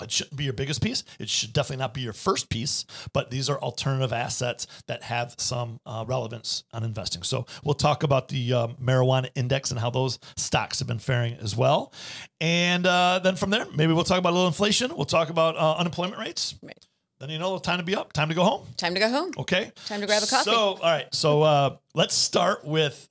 It 0.00 0.10
shouldn't 0.10 0.36
be 0.36 0.44
your 0.44 0.52
biggest 0.52 0.82
piece. 0.82 1.04
It 1.18 1.28
should 1.28 1.52
definitely 1.52 1.76
not 1.76 1.94
be 1.94 2.00
your 2.00 2.12
first 2.12 2.48
piece, 2.48 2.84
but 3.12 3.30
these 3.30 3.48
are 3.48 3.58
alternative 3.60 4.12
assets 4.12 4.66
that 4.86 5.02
have 5.04 5.34
some 5.38 5.80
uh, 5.86 6.04
relevance 6.06 6.64
on 6.72 6.82
investing. 6.82 7.22
So 7.22 7.46
we'll 7.62 7.74
talk 7.74 8.02
about 8.02 8.28
the 8.28 8.52
um, 8.52 8.76
marijuana 8.82 9.30
index 9.34 9.70
and 9.70 9.78
how 9.78 9.90
those 9.90 10.18
stocks 10.36 10.80
have 10.80 10.88
been 10.88 10.98
faring 10.98 11.34
as 11.34 11.56
well. 11.56 11.92
And 12.40 12.86
uh, 12.86 13.20
then 13.22 13.36
from 13.36 13.50
there, 13.50 13.66
maybe 13.76 13.92
we'll 13.92 14.04
talk 14.04 14.18
about 14.18 14.30
a 14.30 14.34
little 14.34 14.48
inflation. 14.48 14.94
We'll 14.96 15.04
talk 15.04 15.30
about 15.30 15.56
uh, 15.56 15.76
unemployment 15.76 16.18
rates. 16.18 16.56
Right. 16.62 16.86
Then 17.20 17.30
you 17.30 17.38
know, 17.38 17.56
time 17.58 17.78
to 17.78 17.84
be 17.84 17.94
up, 17.94 18.12
time 18.12 18.28
to 18.30 18.34
go 18.34 18.42
home. 18.42 18.66
Time 18.76 18.94
to 18.94 19.00
go 19.00 19.08
home. 19.08 19.32
Okay. 19.38 19.70
Time 19.86 20.00
to 20.00 20.06
grab 20.06 20.24
a 20.24 20.26
coffee. 20.26 20.50
So, 20.50 20.56
all 20.56 20.78
right. 20.78 21.06
So, 21.14 21.42
uh, 21.42 21.76
let's 21.94 22.16
start 22.16 22.64
with 22.64 23.08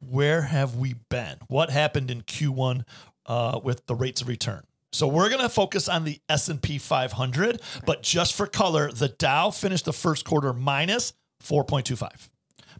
where 0.00 0.42
have 0.42 0.76
we 0.76 0.94
been? 1.08 1.38
What 1.48 1.70
happened 1.70 2.10
in 2.10 2.22
Q1 2.22 2.84
uh, 3.26 3.60
with 3.62 3.86
the 3.86 3.94
rates 3.94 4.20
of 4.20 4.28
return? 4.28 4.62
So 4.92 5.06
we're 5.06 5.28
going 5.28 5.42
to 5.42 5.50
focus 5.50 5.88
on 5.88 6.04
the 6.04 6.18
S&P 6.28 6.78
500, 6.78 7.60
but 7.84 8.02
just 8.02 8.34
for 8.34 8.46
color, 8.46 8.90
the 8.90 9.08
Dow 9.08 9.50
finished 9.50 9.84
the 9.84 9.92
first 9.92 10.24
quarter 10.24 10.52
minus 10.52 11.12
4.25. 11.44 12.28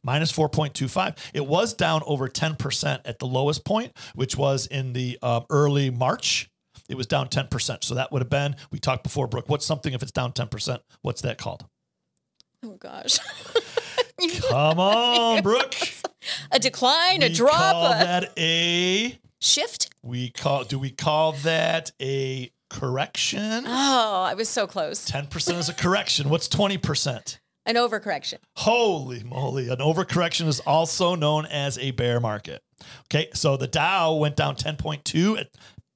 Minus 0.03 0.33
4.25. 0.33 1.17
It 1.35 1.47
was 1.47 1.75
down 1.75 2.03
over 2.07 2.29
10% 2.29 3.01
at 3.05 3.19
the 3.19 3.27
lowest 3.27 3.65
point, 3.65 3.93
which 4.15 4.37
was 4.37 4.67
in 4.67 4.95
the 4.95 5.19
uh, 5.23 5.41
early 5.51 5.91
March. 5.91 6.51
It 6.89 6.97
was 6.97 7.07
down 7.07 7.29
10%. 7.29 7.85
So 7.85 7.95
that 7.95 8.11
would 8.11 8.23
have 8.23 8.31
been, 8.31 8.57
we 8.71 8.79
talked 8.79 9.03
before, 9.03 9.27
Brooke, 9.27 9.49
what's 9.49 9.67
something 9.67 9.93
if 9.93 10.03
it's 10.03 10.13
down 10.13 10.33
10%? 10.33 10.79
What's 11.03 11.21
that 11.23 11.37
called? 11.37 11.67
Oh 12.65 12.77
gosh. 12.79 13.19
Come 14.49 14.81
on, 14.81 15.43
Brooke. 15.45 15.75
a 16.51 16.59
decline, 16.59 17.23
a 17.23 17.29
We 17.29 17.35
drop, 17.35 17.53
call 17.73 17.87
a 17.87 17.89
that 17.91 18.33
a 18.37 19.19
shift. 19.41 19.91
we 20.03 20.31
call 20.31 20.65
do 20.65 20.79
we 20.79 20.91
call 20.91 21.33
that 21.33 21.93
a 22.03 22.51
correction? 22.71 23.65
Oh, 23.67 24.23
I 24.23 24.35
was 24.35 24.49
so 24.49 24.67
close. 24.67 25.09
10% 25.11 25.59
is 25.59 25.69
a 25.69 25.75
correction. 25.75 26.29
What's 26.29 26.49
20%? 26.49 27.39
An 27.65 27.77
overcorrection. 27.77 28.39
Holy 28.57 29.23
moly. 29.23 29.69
An 29.69 29.77
overcorrection 29.79 30.47
is 30.49 30.61
also 30.61 31.15
known 31.15 31.47
as 31.47 31.79
a 31.79 31.93
bear 31.93 32.19
market. 32.19 32.63
Okay, 33.05 33.29
so 33.35 33.57
the 33.57 33.67
Dow 33.69 34.15
went 34.15 34.37
down 34.37 34.57
10.2 34.57 35.39
at 35.41 35.49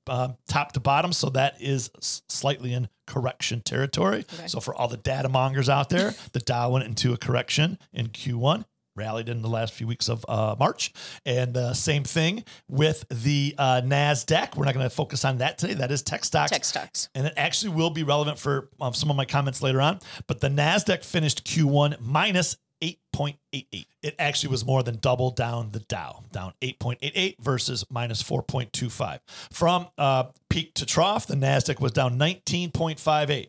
um, 0.07 0.37
top 0.49 0.73
to 0.73 0.81
bottom. 0.81 1.12
So 1.12 1.28
that 1.31 1.61
is 1.61 1.90
slightly 2.00 2.73
in 2.73 2.88
correction 3.12 3.61
territory. 3.61 4.25
Okay. 4.35 4.47
So 4.47 4.61
for 4.61 4.75
all 4.75 4.88
the 4.88 4.97
data 4.97 5.28
mongers 5.28 5.69
out 5.69 5.88
there, 5.90 6.14
the 6.33 6.40
Dow 6.40 6.71
went 6.71 6.85
into 6.87 7.12
a 7.12 7.16
correction 7.16 7.78
in 7.92 8.09
Q1. 8.09 8.64
Rallied 8.95 9.31
in 9.31 9.40
the 9.40 9.49
last 9.49 9.73
few 9.73 9.87
weeks 9.87 10.11
of 10.11 10.23
uh, 10.28 10.54
March, 10.59 10.92
and 11.25 11.57
uh, 11.57 11.73
same 11.73 12.04
thing 12.04 12.45
with 12.69 13.07
the 13.09 13.54
uh, 13.57 13.81
Nasdaq. 13.83 14.54
We're 14.54 14.66
not 14.66 14.75
going 14.75 14.85
to 14.85 14.95
focus 14.95 15.25
on 15.25 15.38
that 15.38 15.57
today. 15.57 15.73
That 15.73 15.90
is 15.90 16.02
tech 16.02 16.26
stocks 16.26 16.50
Tech 16.50 16.62
stocks. 16.62 17.09
and 17.14 17.26
it 17.26 17.33
actually 17.38 17.71
will 17.73 17.88
be 17.88 18.02
relevant 18.02 18.38
for 18.38 18.69
um, 18.83 18.92
some 18.92 19.09
of 19.09 19.16
my 19.16 19.25
comments 19.25 19.62
later 19.62 19.81
on. 19.81 19.99
But 20.26 20.40
the 20.42 20.49
Nasdaq 20.50 21.07
finished 21.07 21.42
Q1 21.47 22.00
minus 22.02 22.59
8.88. 22.83 23.87
It 24.03 24.15
actually 24.19 24.51
was 24.51 24.65
more 24.67 24.83
than 24.83 24.97
double 24.97 25.31
down 25.31 25.71
the 25.71 25.81
Dow, 25.81 26.25
down 26.33 26.53
8.88 26.61 27.39
versus 27.39 27.85
minus 27.89 28.23
4.25. 28.23 29.21
From 29.53 29.87
uh, 29.97 30.25
peak 30.51 30.75
to 30.75 30.85
trough, 30.85 31.27
the 31.27 31.35
Nasdaq 31.35 31.81
was 31.81 31.93
down 31.93 32.19
19.58. 32.19 33.49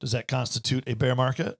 Does 0.00 0.12
that 0.12 0.28
constitute 0.28 0.84
a 0.86 0.94
bear 0.94 1.14
market? 1.14 1.58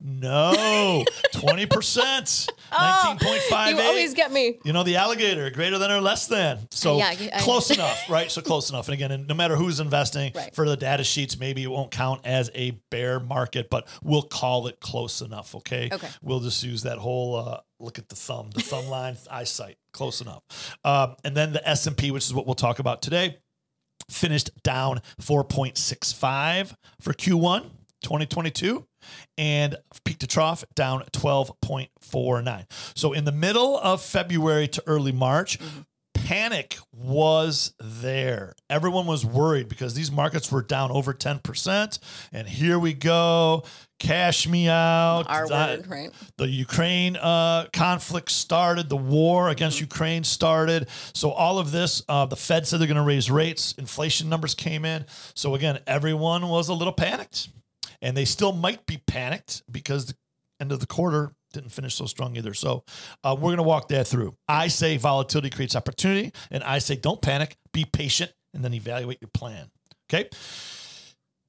No, 0.00 1.04
20%, 1.34 2.48
Oh, 2.72 3.16
19.58. 3.20 3.70
You 3.70 3.80
always 3.80 4.14
get 4.14 4.30
me. 4.30 4.58
You 4.64 4.72
know, 4.72 4.84
the 4.84 4.94
alligator, 4.96 5.50
greater 5.50 5.76
than 5.78 5.90
or 5.90 6.00
less 6.00 6.26
than. 6.28 6.68
So 6.70 6.98
Yeah, 6.98 7.06
I- 7.06 7.30
I- 7.34 7.40
close 7.40 7.70
enough, 7.74 8.08
right? 8.08 8.30
So 8.30 8.40
close 8.40 8.70
enough. 8.70 8.86
And 8.86 8.94
again, 8.94 9.10
and 9.10 9.26
no 9.26 9.34
matter 9.34 9.56
who's 9.56 9.80
investing 9.80 10.32
Right. 10.34 10.54
for 10.54 10.68
the 10.68 10.76
data 10.76 11.02
sheets, 11.02 11.38
maybe 11.38 11.64
it 11.64 11.70
won't 11.70 11.90
count 11.90 12.20
as 12.24 12.48
a 12.54 12.72
bear 12.90 13.18
market, 13.18 13.70
but 13.70 13.88
we'll 14.04 14.22
call 14.22 14.68
it 14.68 14.78
close 14.80 15.20
enough. 15.20 15.54
Okay. 15.56 15.88
Okay. 15.92 16.08
We'll 16.22 16.40
just 16.40 16.62
use 16.62 16.82
that 16.82 16.98
whole 16.98 17.34
uh, 17.36 17.60
look 17.80 17.98
at 17.98 18.08
the 18.08 18.16
thumb, 18.16 18.50
the 18.54 18.60
thumb 18.60 18.86
line, 18.90 19.16
eyesight, 19.30 19.78
close 19.92 20.20
enough. 20.20 20.42
Um, 20.84 21.16
and 21.24 21.36
then 21.36 21.52
the 21.52 21.68
S 21.68 21.86
and 21.88 21.96
P, 21.96 22.12
which 22.12 22.24
is 22.24 22.32
what 22.34 22.46
we'll 22.46 22.54
talk 22.54 22.78
about 22.78 23.02
today, 23.02 23.38
finished 24.10 24.50
down 24.62 25.00
4.65 25.20 26.74
for 27.00 27.12
Q1 27.12 27.62
2022 28.02 28.86
and 29.36 29.76
peak 30.04 30.18
to 30.18 30.26
trough 30.26 30.64
down 30.74 31.02
12.49. 31.12 32.64
So 32.96 33.12
in 33.12 33.24
the 33.24 33.32
middle 33.32 33.78
of 33.78 34.02
February 34.02 34.68
to 34.68 34.82
early 34.86 35.12
March, 35.12 35.58
panic 36.14 36.76
was 36.92 37.72
there. 37.80 38.52
Everyone 38.68 39.06
was 39.06 39.24
worried 39.24 39.68
because 39.68 39.94
these 39.94 40.10
markets 40.12 40.52
were 40.52 40.62
down 40.62 40.90
over 40.90 41.14
10%. 41.14 41.98
And 42.32 42.46
here 42.48 42.78
we 42.78 42.92
go. 42.92 43.64
Cash 43.98 44.46
me 44.46 44.68
out. 44.68 45.24
Our 45.28 45.48
That- 45.48 45.78
word, 45.80 45.86
right? 45.88 46.10
the 46.36 46.46
Ukraine 46.48 47.16
uh, 47.16 47.66
conflict 47.72 48.30
started, 48.30 48.88
the 48.88 48.96
war 48.96 49.48
against 49.48 49.80
Ukraine 49.80 50.22
started. 50.22 50.88
So 51.14 51.30
all 51.30 51.58
of 51.58 51.70
this, 51.70 52.02
uh, 52.08 52.26
the 52.26 52.36
Fed 52.36 52.66
said 52.66 52.78
they're 52.80 52.86
going 52.88 52.96
to 52.96 53.02
raise 53.02 53.30
rates. 53.30 53.72
Inflation 53.78 54.28
numbers 54.28 54.54
came 54.54 54.84
in. 54.84 55.06
So 55.34 55.54
again, 55.54 55.80
everyone 55.86 56.48
was 56.48 56.68
a 56.68 56.74
little 56.74 56.92
panicked, 56.92 57.48
and 58.02 58.16
they 58.16 58.24
still 58.24 58.52
might 58.52 58.86
be 58.86 58.98
panicked 59.06 59.62
because 59.70 60.06
the 60.06 60.14
end 60.60 60.72
of 60.72 60.80
the 60.80 60.86
quarter 60.86 61.32
didn't 61.52 61.70
finish 61.70 61.94
so 61.94 62.06
strong 62.06 62.36
either. 62.36 62.54
So 62.54 62.84
uh, 63.24 63.34
we're 63.34 63.48
going 63.48 63.56
to 63.56 63.62
walk 63.62 63.88
that 63.88 64.06
through. 64.06 64.36
I 64.48 64.68
say 64.68 64.96
volatility 64.96 65.50
creates 65.50 65.74
opportunity, 65.76 66.32
and 66.50 66.62
I 66.62 66.78
say 66.78 66.96
don't 66.96 67.20
panic, 67.22 67.56
be 67.72 67.84
patient, 67.84 68.32
and 68.54 68.64
then 68.64 68.74
evaluate 68.74 69.18
your 69.20 69.30
plan. 69.32 69.70
Okay, 70.10 70.28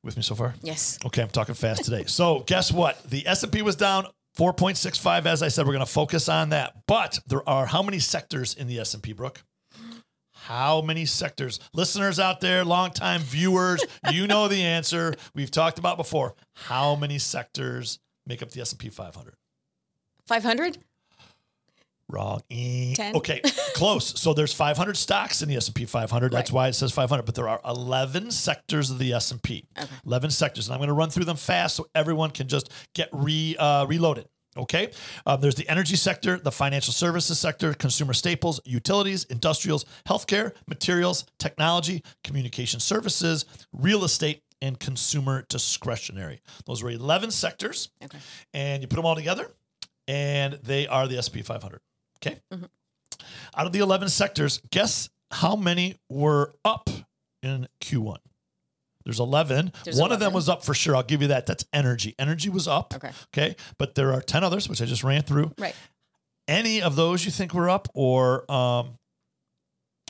with 0.03 0.17
me 0.17 0.23
so 0.23 0.35
far? 0.35 0.55
Yes. 0.61 0.99
Okay, 1.05 1.21
I'm 1.21 1.29
talking 1.29 1.55
fast 1.55 1.83
today. 1.83 2.05
So 2.07 2.41
guess 2.45 2.71
what? 2.71 3.01
The 3.09 3.27
S&P 3.27 3.61
was 3.61 3.75
down 3.75 4.07
4.65 4.37 5.25
as 5.25 5.43
I 5.43 5.49
said 5.49 5.65
we're 5.65 5.73
going 5.73 5.85
to 5.85 5.91
focus 5.91 6.29
on 6.29 6.49
that. 6.49 6.73
But 6.87 7.19
there 7.27 7.47
are 7.47 7.65
how 7.65 7.83
many 7.83 7.99
sectors 7.99 8.53
in 8.53 8.67
the 8.67 8.79
S&P, 8.79 9.13
Brooke? 9.13 9.43
How 10.45 10.81
many 10.81 11.05
sectors? 11.05 11.59
Listeners 11.73 12.19
out 12.19 12.39
there, 12.41 12.63
longtime 12.65 13.21
viewers, 13.21 13.83
you 14.11 14.25
know 14.27 14.47
the 14.47 14.61
answer. 14.63 15.13
We've 15.35 15.51
talked 15.51 15.79
about 15.79 15.97
before. 15.97 16.35
How 16.55 16.95
many 16.95 17.19
sectors 17.19 17.99
make 18.25 18.41
up 18.41 18.51
the 18.51 18.61
S&P 18.61 18.89
500? 18.89 19.35
500? 20.27 20.77
Wrong. 22.11 22.41
Eh. 22.49 22.95
Ten? 22.95 23.15
Okay, 23.15 23.41
close. 23.75 24.19
So 24.19 24.33
there's 24.33 24.53
500 24.53 24.97
stocks 24.97 25.43
in 25.43 25.49
the 25.49 25.55
S&P 25.57 25.85
500. 25.85 26.31
That's 26.31 26.49
Right. 26.49 26.55
why 26.55 26.67
it 26.69 26.73
says 26.73 26.91
500. 26.91 27.23
But 27.23 27.35
there 27.35 27.47
are 27.47 27.61
11 27.63 28.31
sectors 28.31 28.89
of 28.89 28.97
the 28.97 29.13
S&P. 29.13 29.65
Okay. 29.77 29.87
11 30.07 30.31
sectors, 30.31 30.67
and 30.67 30.73
I'm 30.73 30.79
going 30.79 30.87
to 30.87 30.93
run 30.93 31.11
through 31.11 31.25
them 31.25 31.37
fast 31.37 31.75
so 31.75 31.85
everyone 31.93 32.31
can 32.31 32.47
just 32.47 32.71
get 32.95 33.09
re 33.13 33.55
uh, 33.59 33.85
reloaded. 33.85 34.27
Okay, 34.57 34.91
um, 35.25 35.39
there's 35.41 35.55
the 35.55 35.69
energy 35.69 35.95
sector, 35.95 36.37
the 36.37 36.51
financial 36.51 36.91
services 36.91 37.39
sector, 37.39 37.73
consumer 37.73 38.13
staples, 38.13 38.59
utilities, 38.65 39.23
industrials, 39.25 39.85
healthcare, 40.07 40.53
materials, 40.67 41.25
technology, 41.37 42.03
communication 42.23 42.79
services, 42.79 43.45
real 43.71 44.03
estate, 44.03 44.41
and 44.61 44.79
consumer 44.79 45.45
discretionary. 45.49 46.41
Those 46.65 46.83
were 46.83 46.89
11 46.89 47.31
sectors 47.31 47.89
Okay. 48.03 48.17
and 48.53 48.81
you 48.81 48.87
put 48.87 48.95
them 48.97 49.05
all 49.05 49.15
together, 49.15 49.49
and 50.07 50.53
they 50.63 50.87
are 50.87 51.07
the 51.07 51.21
SP 51.21 51.41
500. 51.45 51.79
Okay. 52.17 52.41
Mhm. 52.51 52.67
Out 53.55 53.67
of 53.67 53.71
the 53.71 53.79
11 53.79 54.09
sectors, 54.09 54.59
guess 54.71 55.09
how 55.31 55.55
many 55.55 55.95
were 56.09 56.55
up 56.65 56.89
in 57.43 57.67
Q1? 57.81 58.17
There's 59.09 59.19
11. 59.19 59.73
There's 59.83 59.99
One 59.99 60.11
of 60.11 60.19
them 60.19 60.33
was 60.33 60.47
up 60.47 60.63
for 60.63 60.75
sure. 60.75 60.95
I'll 60.95 61.03
give 61.03 61.23
you 61.23 61.29
that. 61.29 61.47
That's 61.47 61.65
energy. 61.73 62.13
Energy 62.19 62.49
was 62.49 62.67
up. 62.67 62.93
Okay. 62.95 63.11
Okay. 63.33 63.55
But 63.79 63.95
there 63.95 64.13
are 64.13 64.21
10 64.21 64.43
others, 64.43 64.69
which 64.69 64.81
I 64.81 64.85
just 64.85 65.03
ran 65.03 65.23
through. 65.23 65.51
Right. 65.57 65.75
Any 66.47 66.81
of 66.81 66.95
those 66.95 67.25
you 67.25 67.31
think 67.31 67.53
were 67.53 67.69
up, 67.69 67.87
or 67.93 68.49
um, 68.51 68.97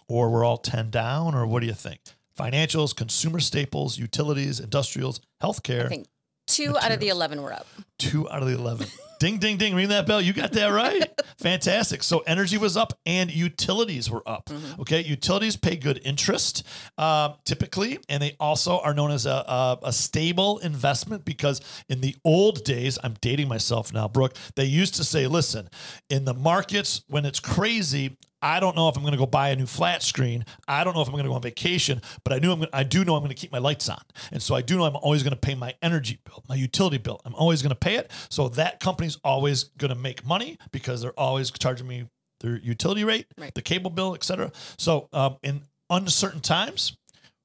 or 0.09 0.29
we're 0.29 0.43
all 0.43 0.57
10 0.57 0.89
down, 0.89 1.33
or 1.35 1.45
what 1.45 1.61
do 1.61 1.67
you 1.67 1.73
think? 1.73 2.01
Financials, 2.37 2.95
consumer 2.95 3.39
staples, 3.39 3.97
utilities, 3.97 4.59
industrials, 4.59 5.21
healthcare. 5.41 5.85
I 5.85 5.89
think 5.89 6.07
two 6.47 6.77
out 6.77 6.91
of 6.91 6.99
the 6.99 7.09
11 7.09 7.41
were 7.41 7.53
up. 7.53 7.67
Two 7.97 8.29
out 8.29 8.41
of 8.41 8.47
the 8.47 8.55
11. 8.55 8.87
Ding, 9.19 9.37
ding, 9.37 9.57
ding. 9.57 9.75
Ring 9.75 9.89
that 9.89 10.07
bell. 10.07 10.21
You 10.21 10.33
got 10.33 10.53
that 10.53 10.67
right. 10.67 11.07
Fantastic. 11.37 12.03
So 12.03 12.19
energy 12.19 12.57
was 12.57 12.75
up 12.75 12.93
and 13.05 13.31
utilities 13.31 14.09
were 14.09 14.23
up. 14.27 14.45
Mm-hmm. 14.45 14.81
Okay. 14.81 15.03
Utilities 15.03 15.55
pay 15.55 15.75
good 15.75 16.01
interest 16.03 16.65
um, 16.97 17.35
typically, 17.45 17.99
and 18.09 18.23
they 18.23 18.35
also 18.39 18.79
are 18.79 18.93
known 18.93 19.11
as 19.11 19.25
a, 19.25 19.29
a, 19.29 19.79
a 19.83 19.93
stable 19.93 20.59
investment 20.59 21.25
because 21.25 21.61
in 21.89 22.01
the 22.01 22.15
old 22.23 22.63
days, 22.63 22.97
I'm 23.03 23.15
dating 23.21 23.47
myself 23.47 23.93
now, 23.93 24.07
Brooke, 24.07 24.35
they 24.55 24.65
used 24.65 24.95
to 24.95 25.03
say, 25.03 25.27
listen, 25.27 25.69
in 26.09 26.25
the 26.25 26.33
markets, 26.33 27.01
when 27.07 27.25
it's 27.25 27.39
crazy, 27.39 28.17
I 28.41 28.59
don't 28.59 28.75
know 28.75 28.87
if 28.89 28.95
I'm 28.95 29.03
going 29.03 29.11
to 29.13 29.17
go 29.17 29.25
buy 29.25 29.49
a 29.49 29.55
new 29.55 29.65
flat 29.65 30.01
screen. 30.03 30.45
I 30.67 30.83
don't 30.83 30.95
know 30.95 31.01
if 31.01 31.07
I'm 31.07 31.13
going 31.13 31.23
to 31.25 31.29
go 31.29 31.35
on 31.35 31.41
vacation, 31.41 32.01
but 32.23 32.33
I 32.33 32.39
knew 32.39 32.51
I'm. 32.51 32.59
Gonna, 32.59 32.69
I 32.73 32.83
do 32.83 33.03
know 33.03 33.15
I'm 33.15 33.21
going 33.21 33.29
to 33.29 33.35
keep 33.35 33.51
my 33.51 33.57
lights 33.59 33.89
on, 33.89 34.01
and 34.31 34.41
so 34.41 34.55
I 34.55 34.61
do 34.61 34.77
know 34.77 34.83
I'm 34.85 34.95
always 34.95 35.23
going 35.23 35.31
to 35.33 35.39
pay 35.39 35.55
my 35.55 35.73
energy 35.81 36.19
bill, 36.25 36.43
my 36.47 36.55
utility 36.55 36.97
bill. 36.97 37.21
I'm 37.25 37.35
always 37.35 37.61
going 37.61 37.71
to 37.71 37.75
pay 37.75 37.95
it. 37.95 38.11
So 38.29 38.49
that 38.49 38.79
company's 38.79 39.17
always 39.23 39.65
going 39.77 39.89
to 39.89 39.95
make 39.99 40.25
money 40.25 40.57
because 40.71 41.01
they're 41.01 41.19
always 41.19 41.51
charging 41.51 41.87
me 41.87 42.07
their 42.39 42.57
utility 42.57 43.03
rate, 43.03 43.27
Right. 43.37 43.53
the 43.53 43.61
cable 43.61 43.89
bill, 43.91 44.15
etc. 44.15 44.51
So 44.77 45.09
um, 45.11 45.37
in 45.43 45.63
uncertain 45.89 46.39
times, 46.39 46.95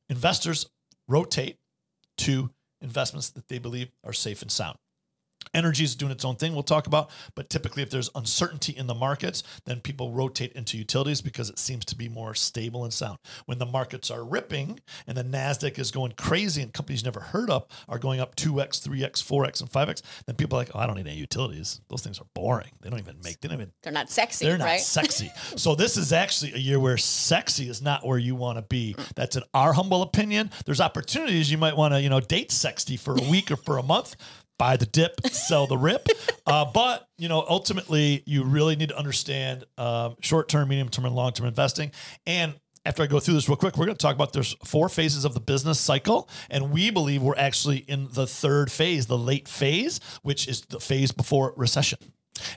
investors 0.09 0.67
rotate 1.09 1.59
to 2.19 2.51
investments 2.81 3.31
that 3.31 3.49
they 3.49 3.59
believe 3.59 3.91
are 4.05 4.13
safe 4.13 4.43
and 4.43 4.51
sound. 4.51 4.77
Energy 5.53 5.85
is 5.85 5.95
doing 5.95 6.13
its 6.13 6.25
own 6.25 6.37
thing, 6.37 6.55
we'll 6.55 6.63
talk 6.63 6.87
about. 6.87 7.11
But 7.35 7.51
typically, 7.51 7.83
if 7.83 7.91
there's 7.91 8.11
uncertainty 8.15 8.77
in 8.77 8.87
the 8.87 8.95
markets, 8.95 9.43
then 9.67 9.81
people 9.81 10.13
rotate 10.13 10.53
into 10.53 10.79
utilities 10.79 11.21
because 11.21 11.51
it 11.51 11.59
seems 11.59 11.85
to 11.87 11.97
be 11.97 12.09
more 12.09 12.35
stable 12.35 12.85
and 12.85 12.93
sound. 12.93 13.19
When 13.47 13.59
the 13.59 13.67
markets 13.67 14.11
are 14.11 14.25
ripping 14.25 14.81
and 15.07 15.17
the 15.17 15.25
NASDAQ 15.25 15.79
is 15.79 15.91
going 15.91 16.13
crazy 16.13 16.63
and 16.63 16.73
companies 16.73 17.03
you 17.03 17.07
never 17.07 17.21
heard 17.21 17.51
of 17.51 17.67
are 17.89 17.99
going 17.99 18.21
up 18.21 18.37
2x, 18.37 18.87
3x, 18.87 19.23
4x, 19.23 19.61
and 19.61 19.71
5x, 19.71 20.03
then 20.27 20.37
people 20.37 20.59
are 20.59 20.63
like, 20.63 20.71
oh, 20.75 20.79
I 20.79 20.87
don't 20.87 20.97
need 20.97 21.07
any 21.07 21.17
utilities. 21.17 21.81
Those 21.89 22.03
things 22.03 22.21
are 22.21 22.27
boring. 22.35 22.71
They 22.81 22.91
don't 22.91 22.99
even 22.99 23.17
make, 23.23 23.41
they 23.41 23.49
don't 23.49 23.59
even 23.59 23.73
They're 23.83 23.93
not 23.93 24.11
sexy, 24.11 24.47
they're 24.47 24.59
not 24.59 24.65
right? 24.65 24.81
sexy. 24.81 25.31
so 25.57 25.75
this 25.75 25.97
is 25.97 26.13
actually 26.13 26.55
a 26.55 26.59
year 26.59 26.79
where 26.79 26.97
sexy 26.97 27.69
is 27.69 27.83
not 27.83 28.07
where 28.07 28.19
you 28.19 28.35
want 28.35 28.59
to 28.59 28.63
be. 28.63 28.97
That's 29.15 29.37
in 29.37 29.43
our 29.53 29.73
humble 29.73 30.03
opinion. 30.03 30.51
There's 30.65 30.81
opportunities 30.81 31.51
you 31.51 31.59
might 31.59 31.77
want 31.77 31.95
to, 31.95 32.01
you 32.01 32.09
know, 32.09 32.21
date 32.21 32.53
sexy 32.53 32.97
for 32.97 33.17
a 33.17 33.31
week 33.31 33.51
or 33.51 33.57
for 33.57 33.79
a 33.79 33.83
month. 33.83 34.17
Buy 34.59 34.77
the 34.77 34.87
dip, 34.87 35.27
sell 35.29 35.67
the 35.67 35.79
rip. 35.79 36.09
Uh, 36.47 36.63
but 36.63 37.09
you 37.17 37.27
know, 37.27 37.43
ultimately, 37.49 38.23
you 38.27 38.45
really 38.45 38.77
need 38.77 38.91
to 38.91 38.99
understand 38.99 39.65
um, 39.79 40.15
short-term, 40.21 40.69
medium-term, 40.69 41.07
and 41.07 41.15
long-term 41.15 41.47
investing. 41.47 41.91
And 42.27 42.53
after 42.85 43.03
I 43.03 43.07
go 43.07 43.19
through 43.19 43.35
this 43.35 43.49
real 43.49 43.57
quick, 43.57 43.79
we're 43.79 43.87
going 43.87 43.97
to 43.97 44.03
talk 44.03 44.15
about 44.15 44.35
there's 44.35 44.55
four 44.65 44.91
phases 44.91 45.25
of 45.25 45.33
the 45.33 45.41
business 45.41 45.81
cycle, 45.81 46.29
and 46.51 46.71
we 46.71 46.91
believe 46.91 47.23
we're 47.23 47.37
actually 47.37 47.79
in 47.79 48.09
the 48.13 48.27
third 48.27 48.71
phase, 48.71 49.07
the 49.07 49.17
late 49.17 49.49
phase, 49.49 50.01
which 50.23 50.47
is 50.47 50.61
the 50.63 50.81
phase 50.81 51.13
before 51.13 51.55
recession. 51.57 51.99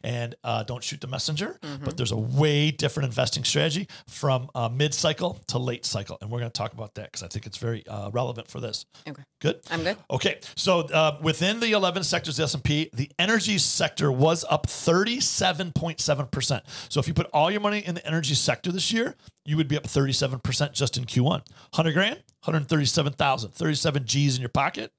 And 0.04 0.36
uh, 0.44 0.64
don't 0.64 0.84
shoot 0.84 1.02
the 1.02 1.08
messenger, 1.08 1.60
but 1.84 1.98
there's 1.98 2.12
a 2.12 2.18
way 2.18 2.72
different 2.72 3.06
investing 3.08 3.44
strategy 3.44 3.88
from 4.08 4.50
uh, 4.56 4.70
mid 4.70 4.94
cycle 4.94 5.40
to 5.48 5.60
late 5.60 5.86
cycle, 5.86 6.18
and 6.22 6.30
we're 6.32 6.40
going 6.40 6.52
to 6.52 6.58
talk 6.58 6.74
about 6.74 6.96
that 6.96 7.12
because 7.12 7.24
I 7.24 7.28
think 7.28 7.46
it's 7.46 7.58
very 7.58 7.86
uh, 7.88 8.10
relevant 8.12 8.50
for 8.50 8.60
this. 8.60 8.86
Okay. 9.08 9.24
Good. 9.40 9.60
I'm 9.70 9.84
good. 9.84 9.98
Okay, 10.10 10.40
so 10.56 10.82
uh, 10.82 11.18
within 11.22 11.60
the 11.60 11.72
11 11.72 12.04
sectors 12.04 12.40
of 12.40 12.50
the 12.50 12.58
S&P, 12.58 12.90
the 12.94 13.12
energy 13.20 13.58
sector 13.60 14.12
was 14.12 14.44
up 14.50 14.66
37.7%. 14.68 16.62
So 16.90 17.00
if 17.00 17.08
you 17.08 17.14
put 17.14 17.28
all 17.34 17.52
your 17.52 17.62
money 17.62 17.80
in 17.80 17.96
the 17.96 18.06
energy 18.06 18.34
sector 18.34 18.72
this 18.72 18.92
year, 18.92 19.16
you 19.46 19.56
would 19.58 19.68
be 19.68 19.78
up 19.78 19.84
37% 19.84 20.74
just 20.74 20.98
in 20.98 21.06
Q1. 21.06 21.24
100 21.24 21.94
grand, 21.94 22.16
137,000, 22.44 23.52
37 23.52 24.06
G's 24.06 24.36
in 24.36 24.42
your 24.42 24.50
pocket. 24.50 24.92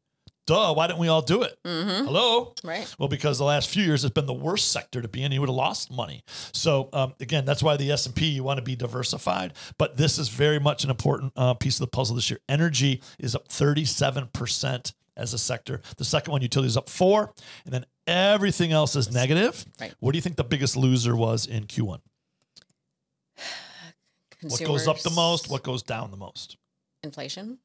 Duh, 0.49 0.73
why 0.73 0.87
didn't 0.87 0.99
we 0.99 1.09
all 1.09 1.21
do 1.21 1.43
it? 1.43 1.59
Hello? 1.62 2.55
Right. 2.64 2.95
Well, 2.99 3.11
because 3.11 3.37
the 3.37 3.45
last 3.45 3.69
few 3.69 3.85
years 3.85 4.02
it's 4.02 4.14
been 4.14 4.25
the 4.25 4.33
worst 4.33 4.73
sector 4.73 5.02
to 5.02 5.07
be 5.07 5.23
in. 5.23 5.31
You 5.31 5.40
would 5.40 5.50
have 5.50 5.55
lost 5.55 5.93
money. 5.93 6.23
So 6.55 6.88
um, 6.95 7.12
again, 7.21 7.45
that's 7.45 7.62
why 7.62 7.76
the 7.76 7.93
S 7.93 8.07
and 8.07 8.14
P 8.14 8.28
you 8.28 8.43
want 8.43 8.57
to 8.57 8.64
be 8.64 8.75
diversified. 8.75 9.52
But 9.76 9.99
this 9.99 10.19
is 10.19 10.31
very 10.31 10.59
much 10.59 10.85
an 10.85 10.90
important 10.90 11.35
uh, 11.37 11.52
piece 11.52 11.76
of 11.76 11.81
the 11.81 11.88
puzzle 11.88 12.17
this 12.17 12.31
year. 12.31 12.40
Energy 12.49 13.02
is 13.19 13.35
up 13.35 13.49
thirty 13.49 13.85
seven 13.85 14.28
percent 14.33 14.95
as 15.19 15.35
a 15.35 15.38
sector. 15.38 15.83
The 15.99 16.07
second 16.07 16.33
one, 16.33 16.40
utilities 16.40 16.78
up 16.78 16.88
four, 16.88 17.35
and 17.67 17.75
then 17.75 17.85
everything 18.07 18.73
else 18.73 18.97
is 18.97 19.12
negative. 19.12 19.67
Right. 19.78 19.93
What 20.00 20.12
do 20.12 20.17
you 20.17 20.23
think 20.23 20.37
the 20.37 20.45
biggest 20.45 20.78
loser 20.78 21.14
was 21.14 21.45
in 21.45 21.64
Q 21.64 21.85
one? 21.85 22.00
What 24.40 24.64
goes 24.64 24.88
up 24.88 25.00
the 25.00 25.11
most? 25.11 25.50
What 25.50 25.62
goes 25.62 25.83
down 25.83 26.11
the 26.11 26.17
most? 26.17 26.57
Inflation. 27.02 27.59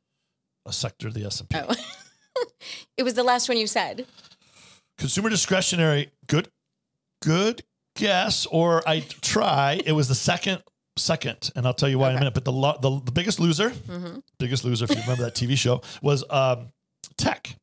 A 0.66 0.74
sector 0.74 1.08
of 1.08 1.14
the 1.14 1.24
S 1.24 1.40
and 1.40 1.50
P. 1.50 1.60
Oh. 1.66 1.74
it 2.98 3.04
was 3.04 3.14
the 3.14 3.24
last 3.24 3.48
one 3.50 3.58
you 3.58 3.68
said. 3.68 4.06
Consumer 4.98 5.30
discretionary, 5.30 6.12
good, 6.28 6.50
good 7.22 7.64
guess, 7.96 8.46
or 8.48 8.82
I 8.88 9.02
try. 9.22 9.80
It 9.86 9.92
was 9.94 10.08
the 10.08 10.16
second, 10.16 10.62
second, 10.98 11.52
and 11.56 11.66
I'll 11.66 11.74
tell 11.74 11.90
you 11.90 11.98
why 12.00 12.10
in 12.12 12.16
a 12.16 12.20
minute. 12.20 12.34
But 12.34 12.46
the 12.46 12.52
lo- 12.52 12.78
the, 12.82 13.02
the 13.04 13.12
biggest 13.12 13.40
loser, 13.40 13.70
Mm-hmm. 13.70 14.20
biggest 14.40 14.64
loser, 14.64 14.86
if 14.86 14.92
you 14.92 15.02
remember 15.02 15.24
that 15.24 15.36
TV 15.36 15.58
show, 15.58 15.82
was 16.02 16.24
um, 16.30 16.72
tech. 17.18 17.56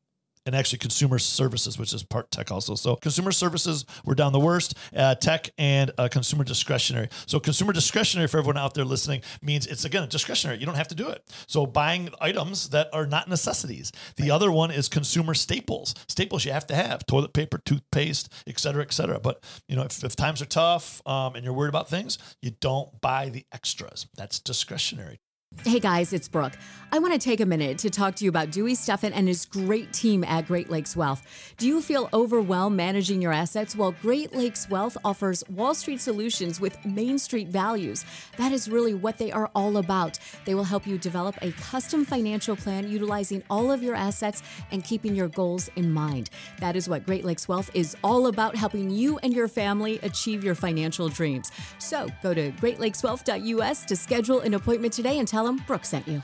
And 0.45 0.55
actually, 0.55 0.79
consumer 0.79 1.19
services, 1.19 1.77
which 1.77 1.93
is 1.93 2.03
part 2.03 2.31
tech 2.31 2.51
also. 2.51 2.73
So, 2.73 2.95
consumer 2.95 3.31
services 3.31 3.85
were 4.03 4.15
down 4.15 4.33
the 4.33 4.39
worst, 4.39 4.75
uh, 4.95 5.13
tech 5.13 5.51
and 5.59 5.91
uh, 5.99 6.07
consumer 6.07 6.43
discretionary. 6.43 7.09
So, 7.27 7.39
consumer 7.39 7.73
discretionary 7.73 8.27
for 8.27 8.39
everyone 8.39 8.57
out 8.57 8.73
there 8.73 8.83
listening 8.83 9.21
means 9.43 9.67
it's 9.67 9.85
again 9.85 10.09
discretionary. 10.09 10.59
You 10.59 10.65
don't 10.65 10.75
have 10.75 10.87
to 10.87 10.95
do 10.95 11.09
it. 11.09 11.23
So, 11.45 11.67
buying 11.67 12.09
items 12.19 12.69
that 12.69 12.89
are 12.91 13.05
not 13.05 13.27
necessities. 13.27 13.91
The 14.15 14.31
other 14.31 14.51
one 14.51 14.71
is 14.71 14.89
consumer 14.89 15.35
staples. 15.35 15.93
Staples 16.07 16.43
you 16.43 16.51
have 16.53 16.65
to 16.67 16.75
have 16.75 17.05
toilet 17.05 17.33
paper, 17.33 17.59
toothpaste, 17.63 18.33
et 18.47 18.59
cetera, 18.59 18.81
et 18.81 18.93
cetera. 18.93 19.19
But, 19.19 19.43
you 19.67 19.75
know, 19.75 19.83
if, 19.83 20.03
if 20.03 20.15
times 20.15 20.41
are 20.41 20.45
tough 20.45 21.05
um, 21.05 21.35
and 21.35 21.45
you're 21.45 21.53
worried 21.53 21.69
about 21.69 21.87
things, 21.87 22.17
you 22.41 22.51
don't 22.59 22.99
buy 22.99 23.29
the 23.29 23.45
extras. 23.53 24.07
That's 24.15 24.39
discretionary. 24.39 25.19
Hey 25.63 25.79
guys, 25.79 26.11
it's 26.11 26.27
Brooke. 26.27 26.53
I 26.93 26.99
want 26.99 27.13
to 27.13 27.19
take 27.19 27.39
a 27.39 27.45
minute 27.45 27.77
to 27.77 27.89
talk 27.89 28.15
to 28.15 28.25
you 28.25 28.29
about 28.29 28.51
Dewey 28.51 28.73
Steffen 28.73 29.11
and 29.13 29.27
his 29.27 29.45
great 29.45 29.93
team 29.93 30.25
at 30.25 30.45
Great 30.45 30.69
Lakes 30.69 30.93
Wealth. 30.93 31.53
Do 31.57 31.65
you 31.65 31.81
feel 31.81 32.09
overwhelmed 32.11 32.75
managing 32.75 33.21
your 33.21 33.31
assets? 33.31 33.77
Well, 33.77 33.95
Great 34.01 34.35
Lakes 34.35 34.69
Wealth 34.69 34.97
offers 35.05 35.41
Wall 35.49 35.73
Street 35.73 36.01
solutions 36.01 36.59
with 36.59 36.83
Main 36.83 37.17
Street 37.17 37.47
values. 37.47 38.03
That 38.37 38.51
is 38.51 38.69
really 38.69 38.93
what 38.93 39.17
they 39.17 39.31
are 39.31 39.49
all 39.55 39.77
about. 39.77 40.19
They 40.43 40.53
will 40.53 40.65
help 40.65 40.85
you 40.85 40.97
develop 40.97 41.37
a 41.41 41.53
custom 41.53 42.03
financial 42.03 42.57
plan 42.57 42.89
utilizing 42.89 43.41
all 43.49 43.71
of 43.71 43.81
your 43.81 43.95
assets 43.95 44.43
and 44.71 44.83
keeping 44.83 45.15
your 45.15 45.29
goals 45.29 45.69
in 45.77 45.93
mind. 45.93 46.29
That 46.59 46.75
is 46.75 46.89
what 46.89 47.05
Great 47.05 47.23
Lakes 47.23 47.47
Wealth 47.47 47.71
is 47.73 47.95
all 48.03 48.27
about, 48.27 48.55
helping 48.55 48.89
you 48.89 49.17
and 49.19 49.33
your 49.33 49.47
family 49.47 49.99
achieve 50.03 50.43
your 50.43 50.55
financial 50.55 51.07
dreams. 51.07 51.53
So 51.77 52.09
go 52.21 52.33
to 52.33 52.51
greatlakeswealth.us 52.53 53.85
to 53.85 53.95
schedule 53.95 54.41
an 54.41 54.55
appointment 54.55 54.91
today 54.91 55.19
and 55.19 55.27
tell 55.27 55.40
them 55.45 55.63
Brooke 55.67 55.85
sent 55.85 56.07
you. 56.07 56.21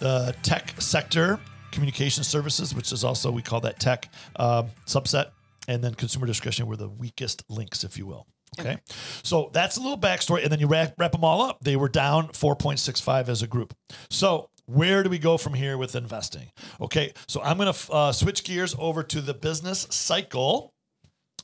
the 0.00 0.34
tech 0.42 0.74
sector, 0.80 1.38
communication 1.72 2.24
services, 2.24 2.74
which 2.74 2.92
is 2.92 3.04
also 3.04 3.30
we 3.30 3.42
call 3.42 3.60
that 3.60 3.78
tech 3.78 4.08
um, 4.36 4.68
subset, 4.86 5.30
and 5.68 5.82
then 5.82 5.94
consumer 5.94 6.26
discretion 6.26 6.66
were 6.66 6.76
the 6.76 6.88
weakest 6.88 7.44
links, 7.48 7.84
if 7.84 7.96
you 7.98 8.06
will. 8.06 8.26
Okay, 8.58 8.78
so 9.22 9.48
that's 9.52 9.76
a 9.76 9.80
little 9.80 9.98
backstory, 9.98 10.42
and 10.42 10.50
then 10.50 10.58
you 10.58 10.66
wrap, 10.66 10.94
wrap 10.98 11.12
them 11.12 11.22
all 11.22 11.40
up. 11.40 11.58
They 11.62 11.76
were 11.76 11.88
down 11.88 12.28
4.65 12.28 13.28
as 13.28 13.42
a 13.42 13.46
group. 13.46 13.74
So 14.10 14.50
where 14.66 15.02
do 15.04 15.10
we 15.10 15.18
go 15.18 15.36
from 15.36 15.54
here 15.54 15.78
with 15.78 15.94
investing? 15.94 16.50
Okay, 16.80 17.12
so 17.28 17.40
I'm 17.42 17.58
going 17.58 17.72
to 17.72 17.92
uh, 17.92 18.12
switch 18.12 18.42
gears 18.42 18.74
over 18.78 19.04
to 19.04 19.20
the 19.20 19.34
business 19.34 19.86
cycle 19.90 20.74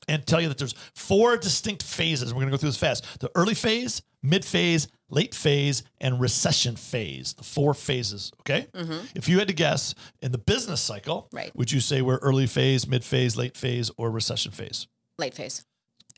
and 0.08 0.26
tell 0.26 0.40
you 0.40 0.48
that 0.48 0.58
there's 0.58 0.74
four 0.94 1.36
distinct 1.36 1.82
phases. 1.82 2.32
We're 2.32 2.40
going 2.40 2.48
to 2.48 2.52
go 2.52 2.56
through 2.58 2.70
this 2.70 2.78
fast. 2.78 3.20
The 3.20 3.30
early 3.34 3.54
phase, 3.54 4.02
mid 4.22 4.44
phase, 4.44 4.88
late 5.10 5.34
phase, 5.34 5.82
and 6.00 6.20
recession 6.20 6.76
phase. 6.76 7.34
The 7.34 7.44
four 7.44 7.74
phases. 7.74 8.32
Okay. 8.40 8.66
If 9.14 9.28
you 9.28 9.38
had 9.38 9.48
to 9.48 9.54
guess 9.54 9.94
in 10.22 10.32
the 10.32 10.38
business 10.38 10.80
cycle, 10.80 11.28
Right. 11.32 11.54
would 11.56 11.72
you 11.72 11.80
say 11.80 12.02
we're 12.02 12.18
early 12.18 12.46
phase, 12.46 12.86
mid 12.86 13.04
phase, 13.04 13.36
late 13.36 13.56
phase, 13.56 13.90
or 13.96 14.10
recession 14.10 14.52
phase? 14.52 14.86
Late 15.18 15.34
phase. 15.34 15.64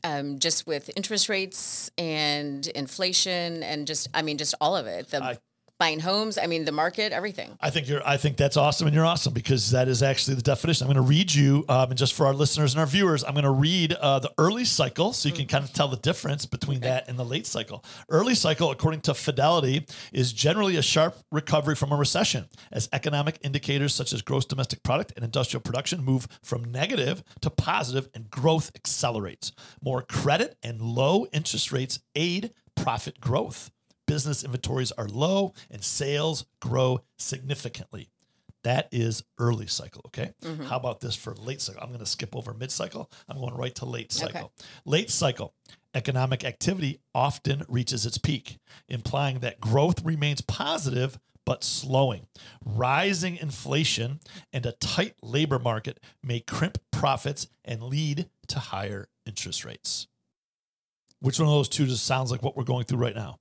Um, 0.03 0.39
just 0.39 0.65
with 0.65 0.89
interest 0.95 1.27
rates 1.27 1.91
and 1.97 2.65
inflation 2.67 3.63
and 3.63 3.85
just, 3.85 4.07
I 4.13 4.21
mean, 4.21 4.37
just 4.37 4.55
all 4.61 4.77
of 4.77 4.87
it. 4.87 5.09
The 5.09 5.21
I- 5.23 5.37
buying 5.79 6.01
homes, 6.01 6.37
I 6.37 6.45
mean, 6.45 6.65
the 6.65 6.71
market, 6.73 7.13
everything. 7.13 7.57
I 7.61 7.69
think 7.69 7.87
you're. 7.87 8.05
I 8.05 8.17
think 8.17 8.37
that's 8.37 8.57
awesome, 8.57 8.85
and 8.85 8.95
you're 8.95 9.05
awesome 9.05 9.33
because 9.33 9.71
that 9.71 9.87
is 9.87 10.03
actually 10.03 10.35
the 10.35 10.41
definition. 10.41 10.85
I'm 10.85 10.93
going 10.93 11.03
to 11.03 11.09
read 11.09 11.33
you, 11.33 11.65
um, 11.69 11.89
and 11.89 11.97
just 11.97 12.13
for 12.13 12.27
our 12.27 12.33
listeners 12.33 12.73
and 12.73 12.81
our 12.81 12.85
viewers, 12.85 13.23
I'm 13.23 13.33
going 13.33 13.45
to 13.45 13.49
read 13.49 13.93
uh, 13.93 14.19
the 14.19 14.31
early 14.37 14.65
cycle, 14.65 15.13
so 15.13 15.29
you 15.29 15.35
can 15.35 15.47
kind 15.47 15.63
of 15.63 15.73
tell 15.73 15.87
the 15.87 15.97
difference 15.97 16.45
between 16.45 16.81
that 16.81 17.07
and 17.07 17.17
the 17.17 17.25
late 17.25 17.47
cycle. 17.47 17.83
Early 18.09 18.35
cycle, 18.35 18.69
according 18.71 19.01
to 19.01 19.13
Fidelity, 19.13 19.85
is 20.11 20.33
generally 20.33 20.75
a 20.75 20.81
sharp 20.81 21.17
recovery 21.31 21.75
from 21.75 21.91
a 21.91 21.95
recession, 21.95 22.49
as 22.71 22.89
economic 22.91 23.39
indicators 23.41 23.95
such 23.95 24.11
as 24.11 24.21
gross 24.21 24.45
domestic 24.45 24.83
product 24.83 25.13
and 25.15 25.23
industrial 25.23 25.61
production 25.61 26.03
move 26.03 26.27
from 26.43 26.65
negative 26.65 27.23
to 27.41 27.49
positive, 27.49 28.09
and 28.13 28.29
growth 28.29 28.71
accelerates. 28.75 29.53
More 29.81 30.01
credit 30.01 30.57
and 30.61 30.81
low 30.81 31.25
interest 31.31 31.71
rates 31.71 31.99
aid 32.15 32.51
profit 32.75 33.19
growth 33.19 33.71
business 34.09 34.43
inventories 34.43 34.91
are 34.93 35.07
low 35.07 35.53
and 35.69 35.83
sales 35.83 36.45
grow 36.59 37.01
significantly. 37.17 38.09
That 38.63 38.89
is 38.91 39.23
early 39.37 39.67
cycle. 39.67 40.01
Okay. 40.07 40.33
Mm-hmm. 40.43 40.63
How 40.63 40.77
about 40.77 40.99
this 40.99 41.15
for 41.15 41.33
late 41.35 41.61
cycle? 41.61 41.81
I'm 41.81 41.89
going 41.89 41.99
to 41.99 42.05
skip 42.05 42.35
over 42.35 42.53
mid 42.53 42.71
cycle. 42.71 43.09
I'm 43.29 43.39
going 43.39 43.53
right 43.53 43.73
to 43.75 43.85
late 43.85 44.11
cycle. 44.11 44.51
Late 44.83 45.09
cycle, 45.09 45.53
economic 45.93 46.43
activity 46.43 46.99
often 47.15 47.63
reaches 47.69 48.05
its 48.05 48.17
peak, 48.17 48.57
implying 48.87 49.39
that 49.39 49.61
growth 49.61 50.03
remains 50.03 50.41
positive 50.41 51.19
but 51.45 51.63
slowing. 51.63 52.27
Rising 52.65 53.37
inflation 53.37 54.19
and 54.51 54.65
a 54.65 54.73
tight 54.73 55.15
labor 55.23 55.57
market 55.57 55.99
may 56.23 56.41
crimp 56.41 56.79
profits 56.91 57.47
and 57.63 57.83
lead 57.83 58.29
to 58.47 58.59
higher 58.59 59.07
interest 59.25 59.65
rates. 59.65 60.07
Which 61.21 61.39
one 61.39 61.47
of 61.47 61.53
those 61.53 61.69
two 61.69 61.85
just 61.85 62.05
sounds 62.05 62.31
like 62.31 62.43
what 62.43 62.57
we're 62.57 62.63
going 62.63 62.85
through 62.85 62.99
right 62.99 63.15
now? 63.15 63.39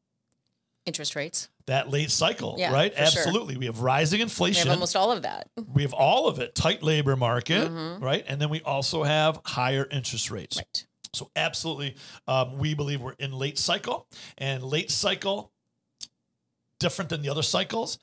Interest 0.88 1.14
rates. 1.14 1.48
that 1.66 1.90
late 1.90 2.11
cycle, 2.11 2.57
Yeah, 2.59 2.72
right? 2.72 2.92
for 2.96 3.05
sure. 3.05 3.20
Absolutely. 3.22 3.59
We 3.59 3.66
have 3.66 3.81
rising 3.81 4.18
We 4.20 4.22
inflation. 4.22 4.68
have 4.68 4.77
almost 4.79 4.96
all 4.96 5.12
of 5.12 5.20
that. 5.22 5.51
we 5.74 5.83
have 5.83 5.92
all 5.92 6.27
of 6.27 6.38
it, 6.38 6.55
tight 6.55 6.83
labor 6.83 7.14
market, 7.14 7.68
Mhm. 7.70 8.01
right? 8.01 8.24
And 8.27 8.40
then 8.40 8.48
we 8.48 8.62
also 8.62 9.03
have 9.03 9.38
higher 9.44 9.87
interest 9.90 10.31
rates. 10.31 10.57
Right. 10.57 10.87
So 11.12 11.31
absolutely, 11.37 11.94
um, 12.27 12.57
we 12.59 12.72
believe 12.74 13.03
we're 13.03 13.12
in 13.18 13.33
late 13.33 13.59
cycle, 13.59 14.07
and 14.38 14.62
late 14.64 14.90
cycle 14.90 15.53
different 16.81 17.11
than 17.11 17.20
the 17.22 17.29
other 17.29 17.42
cycles. 17.42 17.98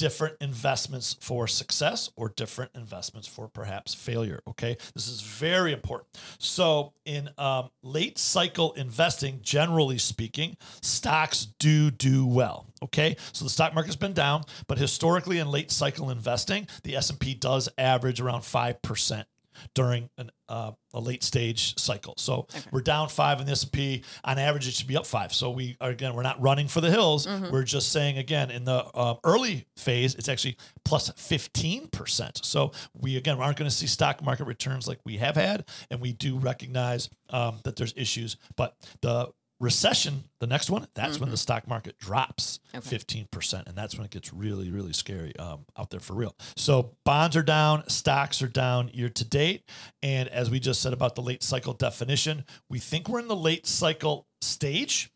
Different 0.00 0.36
investments 0.40 1.18
for 1.20 1.46
success 1.46 2.08
or 2.16 2.30
different 2.30 2.70
investments 2.74 3.28
for 3.28 3.48
perhaps 3.48 3.92
failure. 3.92 4.40
Okay, 4.48 4.78
this 4.94 5.08
is 5.08 5.20
very 5.20 5.74
important. 5.74 6.08
So, 6.38 6.94
in 7.04 7.28
um, 7.36 7.68
late 7.82 8.16
cycle 8.18 8.72
investing, 8.72 9.40
generally 9.42 9.98
speaking, 9.98 10.56
stocks 10.80 11.48
do 11.58 11.90
do 11.90 12.26
well. 12.26 12.64
Okay, 12.82 13.14
so 13.32 13.44
the 13.44 13.50
stock 13.50 13.74
market's 13.74 13.94
been 13.94 14.14
down, 14.14 14.44
but 14.68 14.78
historically 14.78 15.38
in 15.38 15.50
late 15.50 15.70
cycle 15.70 16.08
investing, 16.08 16.66
the 16.82 16.96
S 16.96 17.10
and 17.10 17.20
P 17.20 17.34
does 17.34 17.68
average 17.76 18.22
around 18.22 18.42
five 18.42 18.80
percent 18.80 19.28
during 19.74 20.08
an, 20.18 20.30
uh, 20.48 20.72
a 20.92 21.00
late 21.00 21.22
stage 21.22 21.78
cycle. 21.78 22.14
So 22.16 22.46
we're 22.72 22.80
down 22.80 23.08
five 23.08 23.40
in 23.40 23.46
the 23.46 23.52
S&P. 23.52 24.02
On 24.24 24.38
average, 24.38 24.66
it 24.66 24.74
should 24.74 24.88
be 24.88 24.96
up 24.96 25.06
five. 25.06 25.32
So 25.32 25.50
we 25.50 25.76
are, 25.80 25.90
again, 25.90 26.14
we're 26.14 26.22
not 26.22 26.40
running 26.40 26.68
for 26.68 26.80
the 26.80 26.90
hills. 26.90 27.26
We're 27.50 27.62
just 27.64 27.92
saying, 27.92 28.18
again, 28.18 28.50
in 28.50 28.64
the 28.64 28.84
uh, 28.94 29.14
early 29.24 29.66
phase, 29.76 30.14
it's 30.14 30.28
actually 30.28 30.56
plus 30.84 31.10
15%. 31.10 32.44
So 32.44 32.72
we, 33.00 33.16
again, 33.16 33.38
aren't 33.38 33.56
going 33.56 33.70
to 33.70 33.74
see 33.74 33.86
stock 33.86 34.22
market 34.24 34.44
returns 34.44 34.88
like 34.88 34.98
we 35.04 35.18
have 35.18 35.36
had. 35.36 35.68
And 35.90 36.00
we 36.00 36.12
do 36.12 36.38
recognize 36.38 37.08
um, 37.30 37.60
that 37.64 37.76
there's 37.76 37.94
issues. 37.96 38.36
But 38.56 38.74
the 39.02 39.28
recession, 39.60 40.24
the 40.40 40.46
next 40.46 40.70
one, 40.70 40.86
that's 40.94 41.20
when 41.20 41.30
the 41.30 41.36
stock 41.36 41.68
market 41.68 41.98
drops 41.98 42.60
15%. 42.74 43.66
And 43.66 43.76
that's 43.76 43.96
when 43.96 44.06
it 44.06 44.10
gets 44.10 44.32
really, 44.32 44.70
really 44.70 44.94
scary 44.94 45.36
um, 45.36 45.66
out 45.78 45.90
there 45.90 46.00
for 46.00 46.14
real. 46.14 46.34
So 46.56 46.96
bonds 47.04 47.36
are 47.36 47.42
down, 47.42 47.88
stocks 47.88 48.40
are 48.42 48.48
down 48.48 48.90
year 48.92 49.10
to 49.10 49.24
date. 49.24 49.64
And 50.02 50.28
as 50.30 50.50
we 50.50 50.58
just 50.58 50.80
said 50.80 50.92
about 50.92 51.14
the 51.14 51.22
late 51.22 51.42
cycle 51.42 51.74
definition, 51.74 52.44
we 52.68 52.78
think 52.78 53.08
we're 53.08 53.20
in 53.20 53.28
the 53.28 53.36
late 53.36 53.66
cycle 53.66 54.26
stage. 54.40 55.12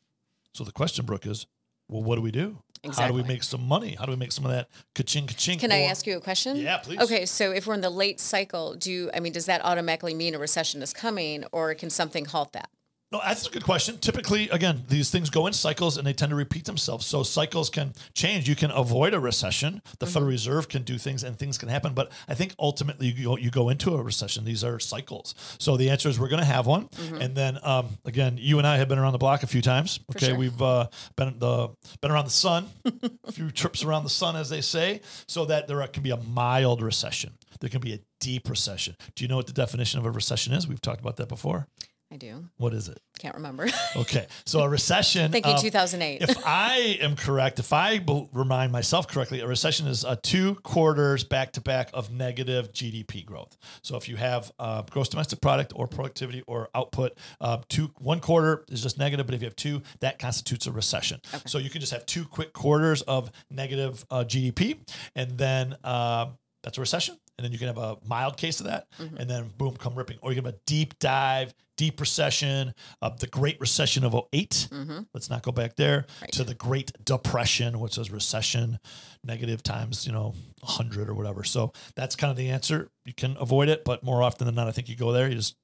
So 0.53 0.63
the 0.63 0.73
question, 0.73 1.07
Brooke, 1.07 1.27
is 1.27 1.47
well, 1.89 2.03
what 2.03 2.17
do 2.17 2.23
we 2.23 2.31
do? 2.31 2.59
How 2.97 3.09
do 3.09 3.15
we 3.15 3.23
make 3.23 3.43
some 3.43 3.67
money? 3.67 3.95
How 3.99 4.05
do 4.05 4.11
we 4.11 4.17
make 4.17 4.33
some 4.33 4.45
of 4.45 4.51
that 4.51 4.69
ka-ching, 4.95 5.27
ka-ching? 5.27 5.59
Can 5.59 5.73
I 5.73 5.83
ask 5.83 6.07
you 6.07 6.19
a 6.19 6.21
question? 6.21 6.57
Yeah, 6.57 6.79
please. 6.79 7.01
Okay, 7.01 7.25
so 7.25 7.51
if 7.51 7.67
we're 7.67 7.75
in 7.75 7.81
the 7.81 7.91
late 7.91 8.21
cycle, 8.21 8.75
do 8.75 8.93
you, 8.93 9.11
I 9.15 9.21
mean, 9.21 9.33
does 9.33 9.47
that 9.47 9.65
automatically 9.65 10.13
mean 10.13 10.35
a 10.35 10.39
recession 10.39 10.83
is 10.83 10.93
coming, 10.93 11.45
or 11.51 11.75
can 11.75 11.89
something 11.89 12.27
halt 12.27 12.53
that? 12.53 12.69
No, 13.15 13.21
that's 13.25 13.47
a 13.47 13.51
good 13.51 13.63
question. 13.63 13.99
Typically, 13.99 14.49
again, 14.49 14.83
these 14.89 15.09
things 15.09 15.31
go 15.31 15.47
in 15.47 15.53
cycles 15.53 15.97
and 15.97 16.05
they 16.05 16.13
tend 16.13 16.31
to 16.31 16.37
repeat 16.37 16.65
themselves. 16.65 17.07
So 17.07 17.23
cycles 17.23 17.71
can 17.71 17.93
change. 18.13 18.49
You 18.49 18.57
can 18.57 18.73
avoid 18.73 19.15
a 19.15 19.21
recession. 19.21 19.83
The 20.01 20.07
Federal 20.07 20.33
Reserve 20.33 20.69
can 20.69 20.83
do 20.83 20.99
things 20.99 21.23
and 21.23 21.39
things 21.39 21.57
can 21.57 21.69
happen. 21.69 21.95
But 21.95 22.11
I 22.27 22.35
think 22.35 22.57
ultimately 22.59 23.07
you 23.07 23.27
go, 23.27 23.37
you 23.37 23.53
go 23.53 23.69
into 23.69 23.95
a 23.95 24.03
recession. 24.03 24.45
These 24.45 24.65
are 24.65 24.81
cycles. 24.81 25.37
So 25.61 25.77
the 25.77 25.91
answer 25.91 26.09
is 26.09 26.19
we're 26.19 26.27
going 26.27 26.41
to 26.41 26.45
have 26.45 26.67
one. 26.67 26.89
And 27.21 27.37
then 27.37 27.57
um, 27.63 27.87
again, 28.05 28.37
you 28.37 28.59
and 28.59 28.67
I 28.67 28.79
have 28.79 28.89
been 28.89 28.99
around 28.99 29.13
the 29.13 29.19
block 29.19 29.45
a 29.45 29.47
few 29.47 29.63
times. 29.63 30.01
Okay, 30.17 30.31
sure. 30.31 30.37
we've 30.37 30.61
uh, 30.61 30.89
been 31.15 31.39
the 31.39 31.69
been 32.01 32.11
around 32.11 32.25
the 32.25 32.33
sun, 32.33 32.67
a 33.25 33.31
few 33.31 33.53
trips 33.53 33.85
around 33.85 34.03
the 34.03 34.11
sun, 34.11 34.35
as 34.35 34.51
they 34.51 34.61
say, 34.61 35.03
so 35.29 35.45
that 35.45 35.69
there 35.69 35.87
can 35.87 36.03
be 36.03 36.11
a 36.11 36.17
mild 36.17 36.83
recession. 36.83 37.39
There 37.61 37.71
can 37.71 37.81
be 37.81 37.95
a 37.95 38.01
deep 38.19 38.51
recession. 38.51 38.97
Do 39.15 39.23
you 39.23 39.29
know 39.29 39.37
what 39.37 39.47
the 39.47 39.53
definition 39.53 40.01
of 40.01 40.07
a 40.07 40.11
recession 40.11 40.53
is? 40.53 40.67
We've 40.67 40.81
talked 40.81 41.01
about 41.01 41.15
that 41.19 41.29
before. 41.29 41.69
I 42.13 42.17
do. 42.17 42.45
What 42.59 42.75
is 42.75 42.89
it? 42.89 43.01
Can't 43.19 43.35
remember. 43.35 43.69
Okay, 43.97 44.27
so 44.45 44.61
a 44.61 44.69
recession. 44.69 45.31
Thank 45.31 45.47
you, 45.47 45.53
um, 45.53 45.61
2008. 45.61 46.23
if 46.23 46.45
I 46.45 46.99
am 47.01 47.15
correct, 47.15 47.61
if 47.61 47.73
I 47.73 48.05
remind 48.33 48.73
myself 48.73 49.07
correctly, 49.07 49.39
a 49.41 49.47
recession 49.47 49.87
is 49.87 50.05
uh, 50.05 50.17
two 50.21 50.57
quarters 50.57 51.23
back 51.23 51.53
to 51.53 51.61
back 51.61 51.91
of 51.95 52.11
negative 52.11 52.73
GDP 52.73 53.25
growth. 53.25 53.57
So 53.83 53.97
if 53.97 54.09
you 54.09 54.17
have 54.17 54.51
uh, 54.59 54.83
gross 54.91 55.09
domestic 55.09 55.41
product 55.41 55.73
or 55.77 55.87
productivity 55.87 56.43
or 56.49 56.71
output, 56.75 57.17
uh, 57.41 57.59
two 57.69 57.93
one 57.99 58.19
quarter 58.19 58.65
is 58.69 58.83
just 58.83 58.99
negative, 58.99 59.27
but 59.27 59.35
if 59.37 59.43
you 59.43 59.47
have 59.47 59.57
two, 59.57 59.83
that 60.01 60.19
constitutes 60.19 60.67
a 60.67 60.73
recession. 60.73 61.21
Okay. 61.33 61.45
So 61.47 61.59
you 61.59 61.71
can 61.71 61.81
just 61.81 61.93
have 61.93 62.05
two 62.07 62.25
quick 62.25 62.53
quarters 62.53 63.03
of 63.03 63.31
negative 63.49 64.05
uh, 64.11 64.25
GDP, 64.25 64.79
and 65.15 65.39
then 65.39 65.77
uh, 65.85 66.27
that's 66.65 66.79
a 66.79 66.81
recession. 66.81 67.17
And 67.37 67.45
then 67.45 67.51
you 67.51 67.59
can 67.59 67.67
have 67.67 67.79
a 67.79 67.97
mild 68.07 68.37
case 68.37 68.61
of 68.61 68.67
that, 68.67 68.87
and 69.19 69.29
then 69.29 69.51
boom, 69.59 69.77
come 69.77 69.95
ripping. 69.97 70.19
Or 70.23 70.31
you 70.31 70.37
can 70.37 70.45
have 70.45 70.55
a 70.55 70.59
deep 70.67 70.97
dive, 71.01 71.53
deep 71.77 71.99
recession, 71.99 72.73
uh, 73.03 73.09
the 73.19 73.27
Great 73.27 73.61
Recession 73.61 74.05
of 74.05 74.15
8 74.33 74.69
Let's 75.13 75.29
not 75.29 75.43
go 75.43 75.51
back 75.51 75.75
there 75.75 76.07
to 76.33 76.45
the 76.45 76.55
Great 76.55 76.93
Depression, 77.05 77.81
which 77.81 77.99
is 77.99 78.11
recession, 78.13 78.79
negative 79.25 79.65
times, 79.65 80.07
you 80.07 80.13
know, 80.13 80.35
100 80.61 81.09
or 81.09 81.15
whatever. 81.15 81.43
So 81.43 81.73
that's 81.97 82.15
kind 82.15 82.31
of 82.31 82.37
the 82.37 82.51
answer. 82.51 82.89
You 83.05 83.15
can 83.15 83.37
avoid 83.41 83.69
it, 83.69 83.85
but 83.85 84.05
more 84.05 84.23
often 84.23 84.47
than 84.47 84.55
not, 84.55 84.69
I 84.69 84.71
think 84.71 84.89
you 84.89 84.95
go 84.95 85.11
there, 85.11 85.29
you 85.29 85.35
just 85.35 85.57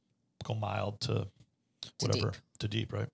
go 0.42 0.54
mild 0.54 1.00
to 1.02 1.28
whatever. 2.00 2.30
deep. 2.30 2.40
To 2.58 2.68
deep, 2.68 2.92
right? 2.92 3.08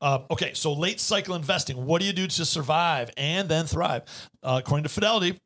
Uh, 0.00 0.20
okay, 0.30 0.54
so 0.54 0.72
late 0.72 0.98
cycle 0.98 1.34
investing. 1.34 1.84
What 1.84 2.00
do 2.00 2.06
you 2.06 2.12
do 2.12 2.26
to 2.26 2.44
survive 2.44 3.10
and 3.16 3.48
then 3.48 3.66
thrive? 3.66 4.02
Uh, 4.42 4.60
according 4.64 4.84
to 4.84 4.88
Fidelity, 4.88 5.38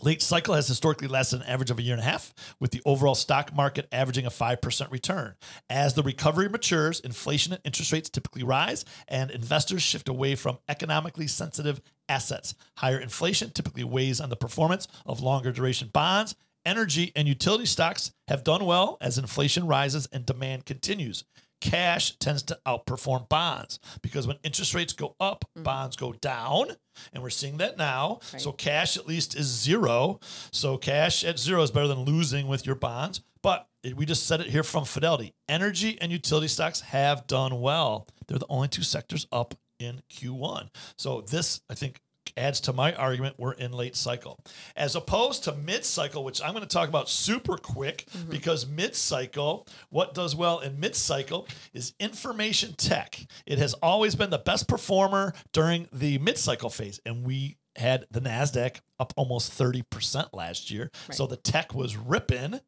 Late 0.00 0.22
cycle 0.22 0.54
has 0.54 0.68
historically 0.68 1.08
lasted 1.08 1.40
an 1.40 1.46
average 1.46 1.70
of 1.70 1.78
a 1.78 1.82
year 1.82 1.94
and 1.94 2.02
a 2.02 2.04
half, 2.04 2.32
with 2.60 2.70
the 2.70 2.82
overall 2.84 3.14
stock 3.14 3.54
market 3.54 3.88
averaging 3.92 4.26
a 4.26 4.30
5% 4.30 4.90
return. 4.90 5.34
As 5.68 5.94
the 5.94 6.02
recovery 6.02 6.48
matures, 6.48 7.00
inflation 7.00 7.52
and 7.52 7.62
interest 7.64 7.92
rates 7.92 8.08
typically 8.08 8.42
rise, 8.42 8.84
and 9.08 9.30
investors 9.30 9.82
shift 9.82 10.08
away 10.08 10.34
from 10.34 10.58
economically 10.68 11.26
sensitive 11.26 11.80
assets. 12.08 12.54
Higher 12.78 12.98
inflation 12.98 13.50
typically 13.50 13.84
weighs 13.84 14.20
on 14.20 14.30
the 14.30 14.36
performance 14.36 14.88
of 15.06 15.20
longer 15.20 15.52
duration 15.52 15.88
bonds. 15.92 16.34
Energy 16.64 17.10
and 17.16 17.26
utility 17.26 17.66
stocks 17.66 18.12
have 18.28 18.44
done 18.44 18.64
well 18.64 18.96
as 19.00 19.18
inflation 19.18 19.66
rises 19.66 20.08
and 20.12 20.24
demand 20.24 20.64
continues 20.64 21.24
cash 21.62 22.16
tends 22.18 22.42
to 22.42 22.58
outperform 22.66 23.28
bonds 23.28 23.78
because 24.02 24.26
when 24.26 24.36
interest 24.42 24.74
rates 24.74 24.92
go 24.92 25.14
up, 25.20 25.44
mm-hmm. 25.56 25.62
bonds 25.62 25.96
go 25.96 26.12
down. 26.12 26.66
And 27.14 27.22
we're 27.22 27.30
seeing 27.30 27.56
that 27.58 27.78
now. 27.78 28.18
So 28.36 28.52
cash 28.52 28.98
at 28.98 29.06
least 29.06 29.34
is 29.34 29.46
zero. 29.46 30.20
So 30.50 30.76
cash 30.76 31.24
at 31.24 31.38
zero 31.38 31.62
is 31.62 31.70
better 31.70 31.88
than 31.88 32.00
losing 32.00 32.48
with 32.48 32.66
your 32.66 32.74
bonds. 32.74 33.22
But 33.42 33.66
we 33.96 34.04
just 34.04 34.26
said 34.26 34.40
it 34.40 34.48
here 34.48 34.62
from 34.62 34.84
Fidelity. 34.84 35.32
Energy 35.48 35.96
and 36.00 36.12
utility 36.12 36.48
stocks 36.48 36.80
have 36.80 37.26
done 37.26 37.60
well. 37.60 38.06
They're 38.26 38.38
the 38.38 38.46
only 38.50 38.68
two 38.68 38.82
sectors 38.82 39.26
up 39.32 39.54
in 39.78 40.02
Q1. 40.12 40.68
So 40.98 41.22
this, 41.22 41.60
I 41.70 41.74
think, 41.74 42.00
adds 42.36 42.60
to 42.62 42.72
my 42.72 42.92
argument 42.94 43.34
we're 43.38 43.52
in 43.52 43.72
late 43.72 43.96
cycle. 43.96 44.38
As 44.76 44.94
opposed 44.96 45.44
to 45.44 45.52
mid 45.54 45.84
cycle 45.84 46.24
which 46.24 46.40
i'm 46.42 46.52
going 46.52 46.62
to 46.62 46.68
talk 46.68 46.88
about 46.88 47.08
super 47.08 47.56
quick 47.56 48.06
because 48.28 48.66
mid 48.66 48.94
cycle 48.96 49.66
what 49.90 50.14
does 50.14 50.34
well 50.34 50.60
in 50.60 50.78
mid 50.80 50.94
cycle 50.96 51.46
is 51.72 51.94
information 52.00 52.74
tech. 52.76 53.18
It 53.46 53.58
has 53.58 53.74
always 53.74 54.14
been 54.14 54.30
the 54.30 54.38
best 54.38 54.68
performer 54.68 55.34
during 55.52 55.88
the 55.92 56.18
mid 56.18 56.38
cycle 56.38 56.70
phase 56.70 57.00
and 57.04 57.24
we 57.24 57.56
had 57.76 58.04
the 58.10 58.20
nasdaq 58.20 58.80
up 58.98 59.14
almost 59.16 59.50
30% 59.58 60.28
last 60.34 60.70
year. 60.70 60.90
So 61.10 61.26
the 61.26 61.36
tech 61.38 61.74
was 61.74 61.96
ripping 61.96 62.60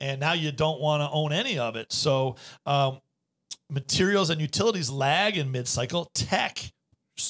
and 0.00 0.20
now 0.20 0.32
you 0.32 0.52
don't 0.52 0.80
want 0.80 1.02
to 1.02 1.10
own 1.10 1.32
any 1.32 1.58
of 1.58 1.76
it. 1.76 1.92
So 1.92 2.36
um, 2.64 3.00
materials 3.70 4.30
and 4.30 4.40
utilities 4.40 4.88
lag 4.90 5.36
in 5.36 5.50
mid 5.50 5.68
cycle 5.68 6.10
tech 6.14 6.72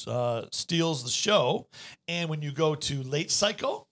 uh, 0.07 0.47
steals 0.51 1.03
the 1.03 1.09
show. 1.09 1.67
And 2.07 2.29
when 2.29 2.41
you 2.41 2.51
go 2.51 2.75
to 2.75 3.03
late 3.03 3.31
cycle, 3.31 3.87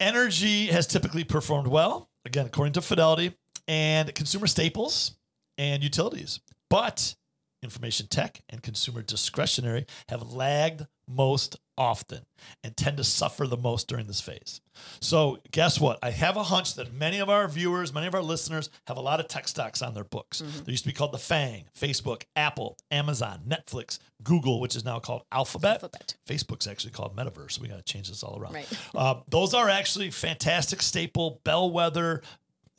energy 0.00 0.66
has 0.66 0.86
typically 0.86 1.24
performed 1.24 1.68
well, 1.68 2.08
again, 2.24 2.46
according 2.46 2.72
to 2.74 2.82
Fidelity, 2.82 3.34
and 3.68 4.14
consumer 4.14 4.46
staples 4.46 5.16
and 5.58 5.82
utilities. 5.82 6.40
But 6.70 7.14
information 7.62 8.06
tech 8.08 8.42
and 8.50 8.62
consumer 8.62 9.02
discretionary 9.02 9.86
have 10.08 10.22
lagged 10.32 10.86
most 11.08 11.56
often 11.76 12.26
and 12.62 12.76
tend 12.76 12.96
to 12.96 13.04
suffer 13.04 13.46
the 13.46 13.56
most 13.56 13.88
during 13.88 14.06
this 14.06 14.20
phase. 14.20 14.60
So, 15.00 15.38
guess 15.50 15.80
what? 15.80 15.98
I 16.02 16.10
have 16.10 16.36
a 16.36 16.42
hunch 16.42 16.74
that 16.74 16.92
many 16.92 17.20
of 17.20 17.30
our 17.30 17.46
viewers, 17.48 17.92
many 17.92 18.06
of 18.06 18.14
our 18.14 18.22
listeners 18.22 18.70
have 18.86 18.96
a 18.96 19.00
lot 19.00 19.20
of 19.20 19.28
tech 19.28 19.46
stocks 19.48 19.82
on 19.82 19.94
their 19.94 20.04
books. 20.04 20.40
They 20.64 20.72
used 20.72 20.84
to 20.84 20.88
be 20.88 20.94
called 20.94 21.12
the 21.12 21.18
FANG, 21.18 21.64
Facebook, 21.78 22.24
Apple, 22.34 22.76
Amazon, 22.90 23.42
Netflix, 23.48 23.98
Google, 24.22 24.60
which 24.60 24.74
is 24.74 24.84
now 24.84 24.98
called 24.98 25.22
Alphabet. 25.30 25.82
Alphabet. 25.82 26.16
Facebook's 26.28 26.66
actually 26.66 26.90
called 26.90 27.16
Metaverse. 27.16 27.60
We 27.60 27.68
got 27.68 27.76
to 27.76 27.92
change 27.92 28.08
this 28.08 28.22
all 28.22 28.38
around. 28.38 28.54
Right. 28.54 28.78
Uh, 28.94 29.20
those 29.30 29.54
are 29.54 29.68
actually 29.68 30.10
fantastic 30.10 30.82
staple 30.82 31.40
bellwether. 31.44 32.22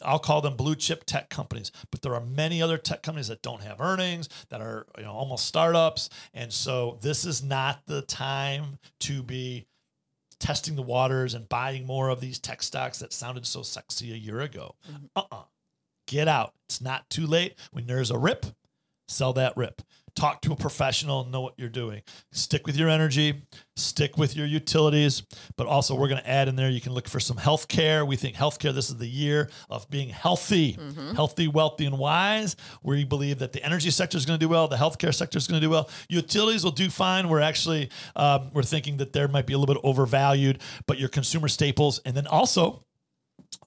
I'll 0.01 0.19
call 0.19 0.41
them 0.41 0.55
blue 0.55 0.75
chip 0.75 1.05
tech 1.05 1.29
companies, 1.29 1.71
but 1.91 2.01
there 2.01 2.13
are 2.15 2.21
many 2.21 2.61
other 2.61 2.77
tech 2.77 3.01
companies 3.01 3.29
that 3.29 3.41
don't 3.41 3.63
have 3.63 3.79
earnings 3.79 4.27
that 4.49 4.61
are 4.61 4.85
you 4.97 5.03
know 5.03 5.13
almost 5.13 5.45
startups, 5.45 6.09
and 6.33 6.51
so 6.51 6.97
this 7.01 7.25
is 7.25 7.43
not 7.43 7.81
the 7.85 8.01
time 8.01 8.77
to 9.01 9.23
be 9.23 9.67
testing 10.39 10.75
the 10.75 10.81
waters 10.81 11.33
and 11.33 11.47
buying 11.47 11.85
more 11.85 12.09
of 12.09 12.19
these 12.19 12.39
tech 12.39 12.61
stocks 12.61 12.99
that 12.99 13.13
sounded 13.13 13.45
so 13.45 13.61
sexy 13.61 14.11
a 14.11 14.17
year 14.17 14.41
ago. 14.41 14.75
Mm-hmm. 14.89 15.05
Uh-uh. 15.15 15.43
Get 16.07 16.27
out. 16.27 16.53
It's 16.67 16.81
not 16.81 17.09
too 17.09 17.25
late. 17.25 17.55
When 17.71 17.87
there's 17.87 18.11
a 18.11 18.17
rip, 18.17 18.45
Sell 19.07 19.33
that 19.33 19.55
rip. 19.55 19.81
Talk 20.15 20.41
to 20.43 20.53
a 20.53 20.55
professional 20.55 21.23
and 21.23 21.31
know 21.31 21.41
what 21.41 21.55
you're 21.57 21.67
doing. 21.67 22.01
Stick 22.31 22.65
with 22.65 22.77
your 22.77 22.87
energy, 22.87 23.43
stick 23.75 24.17
with 24.17 24.33
your 24.33 24.45
utilities, 24.45 25.23
but 25.57 25.67
also 25.67 25.93
we're 25.93 26.07
going 26.07 26.21
to 26.21 26.29
add 26.29 26.47
in 26.47 26.55
there 26.55 26.69
you 26.69 26.79
can 26.79 26.93
look 26.93 27.09
for 27.09 27.19
some 27.19 27.35
health 27.35 27.67
care. 27.67 28.05
We 28.05 28.15
think 28.15 28.37
healthcare, 28.37 28.73
this 28.73 28.89
is 28.89 28.95
the 28.95 29.07
year 29.07 29.49
of 29.69 29.89
being 29.89 30.07
healthy, 30.07 30.79
healthy, 31.17 31.49
wealthy, 31.49 31.85
and 31.85 31.97
wise. 31.97 32.55
We 32.81 33.03
believe 33.03 33.39
that 33.39 33.51
the 33.51 33.61
energy 33.61 33.89
sector 33.89 34.17
is 34.17 34.25
going 34.25 34.39
to 34.39 34.45
do 34.45 34.47
well, 34.49 34.69
the 34.69 34.77
healthcare 34.77 35.13
sector 35.13 35.37
is 35.37 35.47
going 35.47 35.59
to 35.59 35.67
do 35.67 35.69
well. 35.69 35.89
Utilities 36.07 36.63
will 36.63 36.71
do 36.71 36.89
fine. 36.89 37.27
We're 37.27 37.41
actually 37.41 37.89
um, 38.15 38.51
we're 38.53 38.63
thinking 38.63 38.95
that 38.97 39.11
there 39.11 39.27
might 39.27 39.45
be 39.45 39.51
a 39.51 39.57
little 39.57 39.75
bit 39.75 39.83
overvalued, 39.83 40.61
but 40.87 40.97
your 40.97 41.09
consumer 41.09 41.49
staples, 41.49 41.99
and 42.05 42.15
then 42.15 42.25
also 42.25 42.85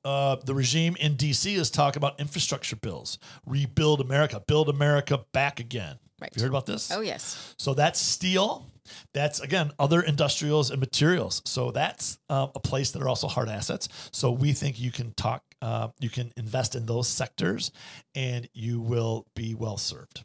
uh, 0.08 0.36
the 0.42 0.54
regime 0.54 0.96
in 0.98 1.16
DC 1.16 1.54
is 1.54 1.70
talking 1.70 2.00
about 2.00 2.18
infrastructure 2.18 2.76
bills, 2.76 3.18
rebuild 3.44 4.00
America, 4.00 4.42
build 4.46 4.70
America 4.70 5.22
back 5.32 5.60
again. 5.60 5.98
Right. 6.18 6.30
Have 6.32 6.36
you 6.36 6.42
heard 6.44 6.50
about 6.50 6.64
this? 6.64 6.90
Oh 6.90 7.02
yes. 7.02 7.54
So 7.58 7.74
that's 7.74 8.00
steel. 8.00 8.72
That's 9.12 9.40
again 9.40 9.70
other 9.78 10.00
industrials 10.00 10.70
and 10.70 10.80
materials. 10.80 11.42
So 11.44 11.72
that's 11.72 12.18
uh, 12.30 12.46
a 12.54 12.58
place 12.58 12.92
that 12.92 13.02
are 13.02 13.08
also 13.08 13.28
hard 13.28 13.50
assets. 13.50 13.90
So 14.10 14.32
we 14.32 14.54
think 14.54 14.80
you 14.80 14.90
can 14.90 15.12
talk, 15.12 15.42
uh, 15.60 15.88
you 16.00 16.08
can 16.08 16.32
invest 16.38 16.74
in 16.74 16.86
those 16.86 17.06
sectors, 17.06 17.70
and 18.14 18.48
you 18.54 18.80
will 18.80 19.26
be 19.36 19.54
well 19.54 19.76
served. 19.76 20.24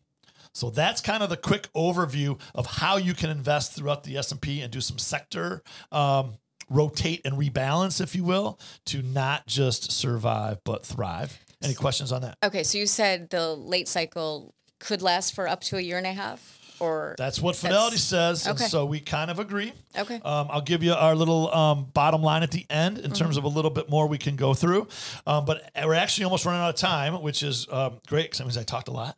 So 0.53 0.69
that's 0.69 1.01
kind 1.01 1.23
of 1.23 1.29
the 1.29 1.37
quick 1.37 1.67
overview 1.73 2.39
of 2.55 2.67
how 2.67 2.97
you 2.97 3.13
can 3.13 3.29
invest 3.29 3.73
throughout 3.73 4.03
the 4.03 4.17
S 4.17 4.31
and 4.31 4.39
P 4.39 4.61
and 4.61 4.71
do 4.71 4.79
some 4.79 4.97
sector 4.97 5.61
um, 5.91 6.37
rotate 6.69 7.21
and 7.25 7.35
rebalance, 7.35 8.01
if 8.01 8.15
you 8.15 8.23
will, 8.23 8.59
to 8.85 9.01
not 9.01 9.47
just 9.47 9.91
survive 9.91 10.59
but 10.63 10.85
thrive. 10.85 11.39
Any 11.63 11.73
questions 11.73 12.11
on 12.11 12.21
that? 12.23 12.37
Okay, 12.43 12.63
so 12.63 12.77
you 12.77 12.85
said 12.85 13.29
the 13.29 13.53
late 13.55 13.87
cycle 13.87 14.53
could 14.79 15.01
last 15.01 15.33
for 15.33 15.47
up 15.47 15.61
to 15.61 15.77
a 15.77 15.81
year 15.81 15.97
and 15.97 16.05
a 16.05 16.11
half, 16.11 16.59
or 16.79 17.15
That's 17.17 17.39
what 17.39 17.55
Fidelity 17.55 17.97
says. 17.97 18.45
And 18.45 18.57
okay. 18.57 18.67
so 18.67 18.85
we 18.85 18.99
kind 18.99 19.31
of 19.31 19.39
agree. 19.39 19.71
okay. 19.97 20.15
Um, 20.15 20.47
I'll 20.49 20.61
give 20.61 20.83
you 20.83 20.93
our 20.93 21.15
little 21.15 21.53
um, 21.53 21.85
bottom 21.93 22.21
line 22.21 22.43
at 22.43 22.51
the 22.51 22.65
end 22.69 22.97
in 22.97 23.11
terms 23.11 23.37
of 23.37 23.45
a 23.45 23.47
little 23.47 23.71
bit 23.71 23.89
more 23.89 24.07
we 24.07 24.17
can 24.17 24.35
go 24.35 24.53
through. 24.53 24.87
Um, 25.25 25.45
but 25.45 25.71
we're 25.81 25.93
actually 25.93 26.25
almost 26.25 26.45
running 26.45 26.61
out 26.61 26.69
of 26.69 26.75
time, 26.75 27.21
which 27.21 27.43
is 27.43 27.67
um, 27.71 27.99
great 28.07 28.23
because 28.23 28.39
that 28.39 28.43
means 28.43 28.57
I 28.57 28.63
talked 28.63 28.89
a 28.89 28.91
lot. 28.91 29.17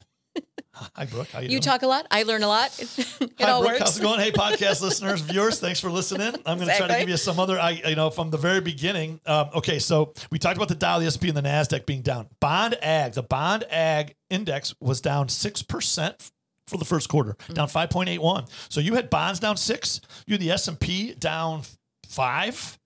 Hi, 0.95 1.05
Brooke. 1.05 1.29
How 1.29 1.39
you, 1.39 1.49
you 1.49 1.59
talk 1.59 1.83
a 1.83 1.87
lot. 1.87 2.05
I 2.11 2.23
learn 2.23 2.43
a 2.43 2.47
lot. 2.47 2.77
it 2.79 3.31
Hi, 3.39 3.49
all 3.51 3.61
Brooke. 3.61 3.73
works. 3.73 3.79
How's 3.79 3.97
it 3.99 4.01
going? 4.01 4.19
Hey, 4.19 4.31
podcast 4.31 4.81
listeners, 4.83 5.21
viewers, 5.21 5.59
thanks 5.59 5.79
for 5.79 5.89
listening. 5.89 6.33
I'm 6.45 6.57
going 6.57 6.69
to 6.69 6.75
try 6.77 6.87
to 6.87 6.99
give 6.99 7.09
you 7.09 7.17
some 7.17 7.39
other, 7.39 7.57
I, 7.59 7.81
you 7.87 7.95
know, 7.95 8.09
from 8.09 8.29
the 8.29 8.37
very 8.37 8.61
beginning. 8.61 9.19
Um, 9.25 9.49
okay, 9.55 9.79
so 9.79 10.13
we 10.31 10.39
talked 10.39 10.57
about 10.57 10.67
the 10.67 10.75
Dow, 10.75 10.99
the 10.99 11.05
S&P, 11.05 11.29
and 11.29 11.37
the 11.37 11.41
Nasdaq 11.41 11.85
being 11.85 12.01
down. 12.01 12.27
Bond 12.41 12.77
Ag, 12.81 13.13
the 13.13 13.23
Bond 13.23 13.63
Ag 13.69 14.15
index 14.29 14.75
was 14.81 14.99
down 15.01 15.29
six 15.29 15.61
percent 15.61 16.31
for 16.67 16.77
the 16.77 16.85
first 16.85 17.07
quarter, 17.09 17.33
Mm-hmm. 17.33 17.53
down 17.53 17.67
5.81. 17.67 18.49
So 18.69 18.79
you 18.81 18.95
had 18.95 19.09
bonds 19.09 19.39
down 19.39 19.55
six, 19.55 20.01
you 20.25 20.33
had 20.33 20.41
the 20.41 20.51
S&P 20.51 21.13
down 21.13 21.61
five. 22.09 22.77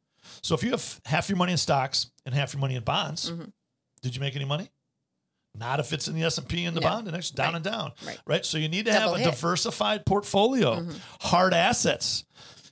So 0.42 0.54
if 0.56 0.64
you 0.64 0.72
have 0.72 1.02
half 1.06 1.30
your 1.30 1.38
money 1.38 1.54
in 1.54 1.58
stocks 1.58 2.12
and 2.26 2.36
half 2.36 2.54
your 2.54 2.62
money 2.62 2.76
in 2.76 2.84
bonds, 2.84 3.32
Mm-hmm. 3.32 3.46
did 4.02 4.16
you 4.16 4.22
make 4.22 4.36
any 4.36 4.46
money? 4.46 4.70
Not 5.60 5.80
if 5.80 5.92
it's 5.92 6.08
in 6.08 6.16
the 6.16 6.24
S&P 6.24 6.64
and 6.66 6.76
the 6.76 6.82
No. 6.82 6.88
bond 6.88 7.08
index, 7.08 7.30
down 7.32 7.48
Right. 7.48 7.56
and 7.58 7.64
down. 7.66 7.92
Right. 8.06 8.20
Right. 8.26 8.46
So 8.46 8.58
you 8.58 8.70
need 8.70 8.86
to 8.86 8.92
Double 8.92 9.16
have 9.16 9.22
a 9.22 9.24
hit. 9.26 9.32
diversified 9.32 10.06
portfolio, 10.06 10.78
mm-hmm. 10.80 10.98
hard 11.28 11.54
assets. 11.54 12.24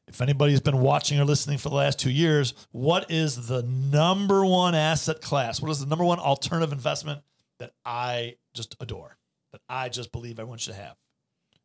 If 0.08 0.22
anybody's 0.22 0.62
been 0.62 0.80
watching 0.80 1.20
or 1.20 1.26
listening 1.26 1.58
for 1.58 1.68
the 1.68 1.76
last 1.76 2.00
two 2.00 2.10
years, 2.12 2.54
what 2.72 3.12
is 3.12 3.48
the 3.48 3.62
number 3.64 4.46
one 4.46 4.74
asset 4.74 5.20
class? 5.22 5.62
What 5.62 5.70
is 5.70 5.82
the 5.82 5.86
number 5.86 6.06
one 6.06 6.18
alternative 6.18 6.72
investment 6.72 7.24
that 7.60 7.74
I 7.86 8.38
just 8.54 8.78
adore, 8.80 9.18
that 9.52 9.60
I 9.68 9.90
just 9.90 10.14
believe 10.14 10.40
everyone 10.40 10.60
should 10.60 10.76
have? 10.76 10.96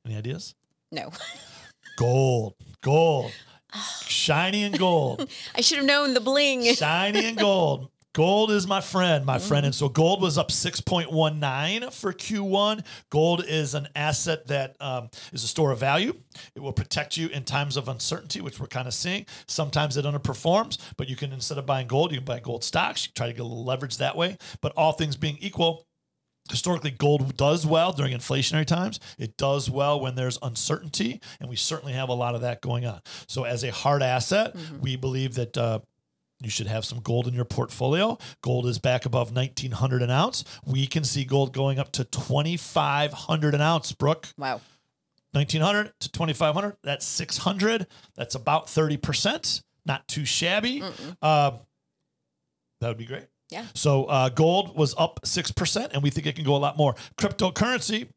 Any 0.05 0.17
ideas? 0.17 0.57
no, 0.91 1.13
Gold, 1.97 2.55
gold, 2.81 3.31
ah. 3.73 4.01
shiny 4.07 4.65
and 4.65 4.77
gold. 4.79 5.31
I 5.55 5.61
should 5.61 5.77
have 5.79 5.87
known 5.87 6.15
the 6.15 6.21
bling. 6.21 6.65
Shiny 6.75 7.27
and 7.27 7.37
gold. 7.39 7.91
Gold 8.15 8.51
is 8.51 8.67
my 8.67 8.83
friend, 8.83 9.25
my 9.25 9.39
friend. 9.39 9.65
And 9.65 9.75
so 9.75 9.89
gold 9.89 10.21
was 10.21 10.37
up 10.37 10.51
6.19 10.51 11.93
for 11.95 12.13
Q1. 12.13 12.85
Gold 13.09 13.43
is 13.47 13.75
an 13.75 13.89
asset 13.97 14.47
that 14.49 14.77
um, 14.81 15.09
is 15.33 15.45
a 15.45 15.49
store 15.49 15.71
of 15.71 15.79
value. 15.79 16.15
It 16.55 16.61
will 16.61 16.75
protect 16.75 17.17
you 17.17 17.29
in 17.29 17.45
times 17.45 17.79
of 17.79 17.89
uncertainty, 17.89 18.43
which 18.43 18.61
we're 18.61 18.67
kind 18.67 18.87
of 18.87 18.93
seeing. 18.93 19.25
Sometimes 19.47 19.97
it 19.97 20.05
underperforms, 20.05 20.79
but 20.99 21.09
you 21.09 21.17
can, 21.17 21.33
instead 21.33 21.57
of 21.57 21.65
buying 21.65 21.87
gold, 21.87 22.11
you 22.13 22.19
can 22.19 22.27
buy 22.27 22.41
gold 22.41 22.65
stocks. 22.65 23.07
You 23.07 23.13
try 23.15 23.29
to 23.29 23.33
get 23.33 23.41
a 23.41 23.45
little 23.45 23.65
leverage 23.65 23.97
that 23.97 24.15
way. 24.15 24.37
But 24.61 24.73
all 24.77 24.93
things 24.93 25.17
being 25.17 25.39
equal, 25.41 25.87
historically 26.51 26.91
gold 26.91 27.37
does 27.37 27.65
well 27.65 27.93
during 27.93 28.13
inflationary 28.13 28.67
times 28.67 28.99
it 29.17 29.37
does 29.37 29.71
well 29.71 30.01
when 30.01 30.17
there's 30.17 30.39
uncertainty 30.43 31.21
and 31.41 31.49
we 31.49 31.55
certainly 31.55 31.93
have 31.93 32.09
a 32.09 32.13
lot 32.13 32.35
of 32.35 32.41
that 32.41 32.61
going 32.61 32.85
on 32.85 33.01
so 33.29 33.45
as 33.45 33.63
a 33.63 33.71
hard 33.71 34.03
asset 34.03 34.53
we 34.81 34.97
believe 34.97 35.35
that 35.35 35.57
uh, 35.57 35.79
you 36.45 36.51
should 36.51 36.67
have 36.67 36.85
some 36.85 37.01
gold 37.01 37.27
in 37.27 37.35
your 37.35 37.45
portfolio. 37.45 38.19
Gold 38.43 38.67
is 38.67 38.79
back 38.79 39.05
above 39.07 39.35
1900 39.35 40.03
an 40.03 40.11
ounce. 40.11 40.45
We 40.67 40.87
can 40.87 41.05
see 41.05 41.25
gold 41.25 41.53
going 41.53 41.79
up 41.79 41.93
to 41.93 42.05
2500 42.05 43.55
an 43.55 43.61
ounce, 43.61 43.93
Brooke. 43.93 44.29
Wow. 44.37 44.61
1900 45.33 45.93
to 46.01 46.13
2500, 46.13 46.77
that's 46.83 47.07
600. 47.07 47.87
That's 48.17 48.35
about 48.35 48.67
30%. 48.67 49.63
Not 49.87 50.07
too 50.07 50.25
shabby. 50.25 50.83
Uh, 51.21 51.53
that 52.81 52.89
would 52.89 52.99
be 52.99 53.07
great. 53.07 53.27
Yeah. 53.51 53.67
So 53.75 54.05
uh, 54.05 54.29
gold 54.29 54.77
was 54.77 54.95
up 54.97 55.21
6%, 55.25 55.91
and 55.93 56.03
we 56.03 56.11
think 56.11 56.27
it 56.27 56.37
can 56.37 56.45
go 56.45 56.57
a 56.57 56.59
lot 56.59 56.77
more. 56.77 56.95
Cryptocurrency, 57.19 58.09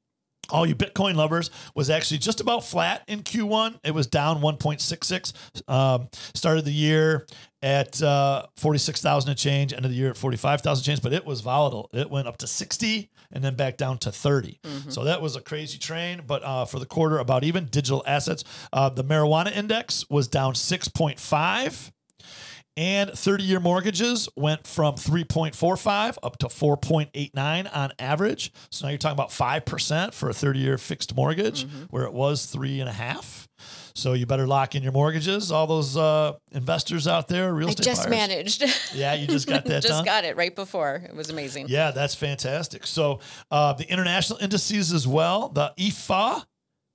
all 0.49 0.65
you 0.65 0.75
Bitcoin 0.75 1.15
lovers, 1.15 1.49
was 1.73 1.89
actually 1.89 2.17
just 2.17 2.41
about 2.41 2.63
flat 2.63 3.03
in 3.07 3.23
Q1. 3.23 3.79
It 3.83 3.91
was 3.91 4.07
down 4.07 4.41
1.66. 4.41 5.69
Um, 5.69 6.09
started 6.33 6.65
the 6.65 6.71
year 6.71 7.25
at 7.61 8.01
uh, 8.01 8.45
46,000 8.57 9.29
and 9.29 9.39
change, 9.39 9.73
end 9.73 9.85
of 9.85 9.91
the 9.91 9.97
year 9.97 10.09
at 10.11 10.17
45,000 10.17 10.83
change, 10.83 11.01
but 11.01 11.13
it 11.13 11.25
was 11.25 11.41
volatile. 11.41 11.89
It 11.93 12.09
went 12.09 12.27
up 12.27 12.37
to 12.37 12.47
60 12.47 13.09
and 13.31 13.43
then 13.43 13.55
back 13.55 13.77
down 13.77 13.97
to 13.99 14.11
30. 14.11 14.59
So 14.89 15.03
that 15.05 15.21
was 15.21 15.35
a 15.35 15.41
crazy 15.41 15.79
train, 15.79 16.21
but 16.27 16.43
uh, 16.43 16.65
for 16.65 16.79
the 16.79 16.85
quarter, 16.85 17.17
about 17.17 17.43
even. 17.43 17.65
Digital 17.65 18.03
assets, 18.05 18.43
uh, 18.71 18.89
the 18.89 19.03
marijuana 19.03 19.55
index 19.55 20.05
was 20.09 20.27
down 20.27 20.53
6.5. 20.53 21.91
And 22.77 23.09
30 23.11 23.43
year 23.43 23.59
mortgages 23.61 24.27
went 24.35 24.67
from 24.67 24.95
3.45 24.95 26.17
up 26.21 26.37
to 26.39 26.47
4.89 26.47 27.69
on 27.75 27.91
average. 27.99 28.51
So 28.69 28.85
now 28.85 28.89
you're 28.89 28.97
talking 28.97 29.13
about 29.15 29.29
5% 29.29 30.13
for 30.13 30.29
a 30.29 30.33
30 30.33 30.59
year 30.59 30.77
fixed 30.77 31.15
mortgage, 31.15 31.65
where 31.89 32.03
it 32.03 32.13
was 32.13 32.45
three 32.45 32.79
and 32.79 32.89
a 32.89 32.93
half. 32.93 33.47
So 33.93 34.11
you 34.11 34.25
better 34.25 34.45
lock 34.45 34.75
in 34.75 34.83
your 34.83 34.91
mortgages. 34.91 35.53
All 35.53 35.67
those 35.67 35.95
uh, 35.95 36.33
investors 36.51 37.07
out 37.07 37.29
there, 37.29 37.53
real 37.53 37.67
I 37.67 37.71
estate 37.71 37.85
just 37.85 38.01
buyers. 38.03 38.11
managed. 38.11 38.63
Yeah, 38.93 39.13
you 39.13 39.25
just 39.27 39.47
got 39.47 39.63
that 39.65 39.81
just 39.83 39.87
done. 39.87 40.05
got 40.05 40.25
it 40.25 40.35
right 40.35 40.53
before. 40.53 40.95
It 41.07 41.15
was 41.15 41.29
amazing. 41.29 41.67
Yeah, 41.69 41.91
that's 41.91 42.13
fantastic. 42.13 42.85
So 42.87 43.19
uh, 43.51 43.71
the 43.73 43.89
international 43.89 44.39
indices 44.39 44.91
as 44.91 45.07
well. 45.07 45.47
The 45.49 45.73
IFA, 45.77 46.43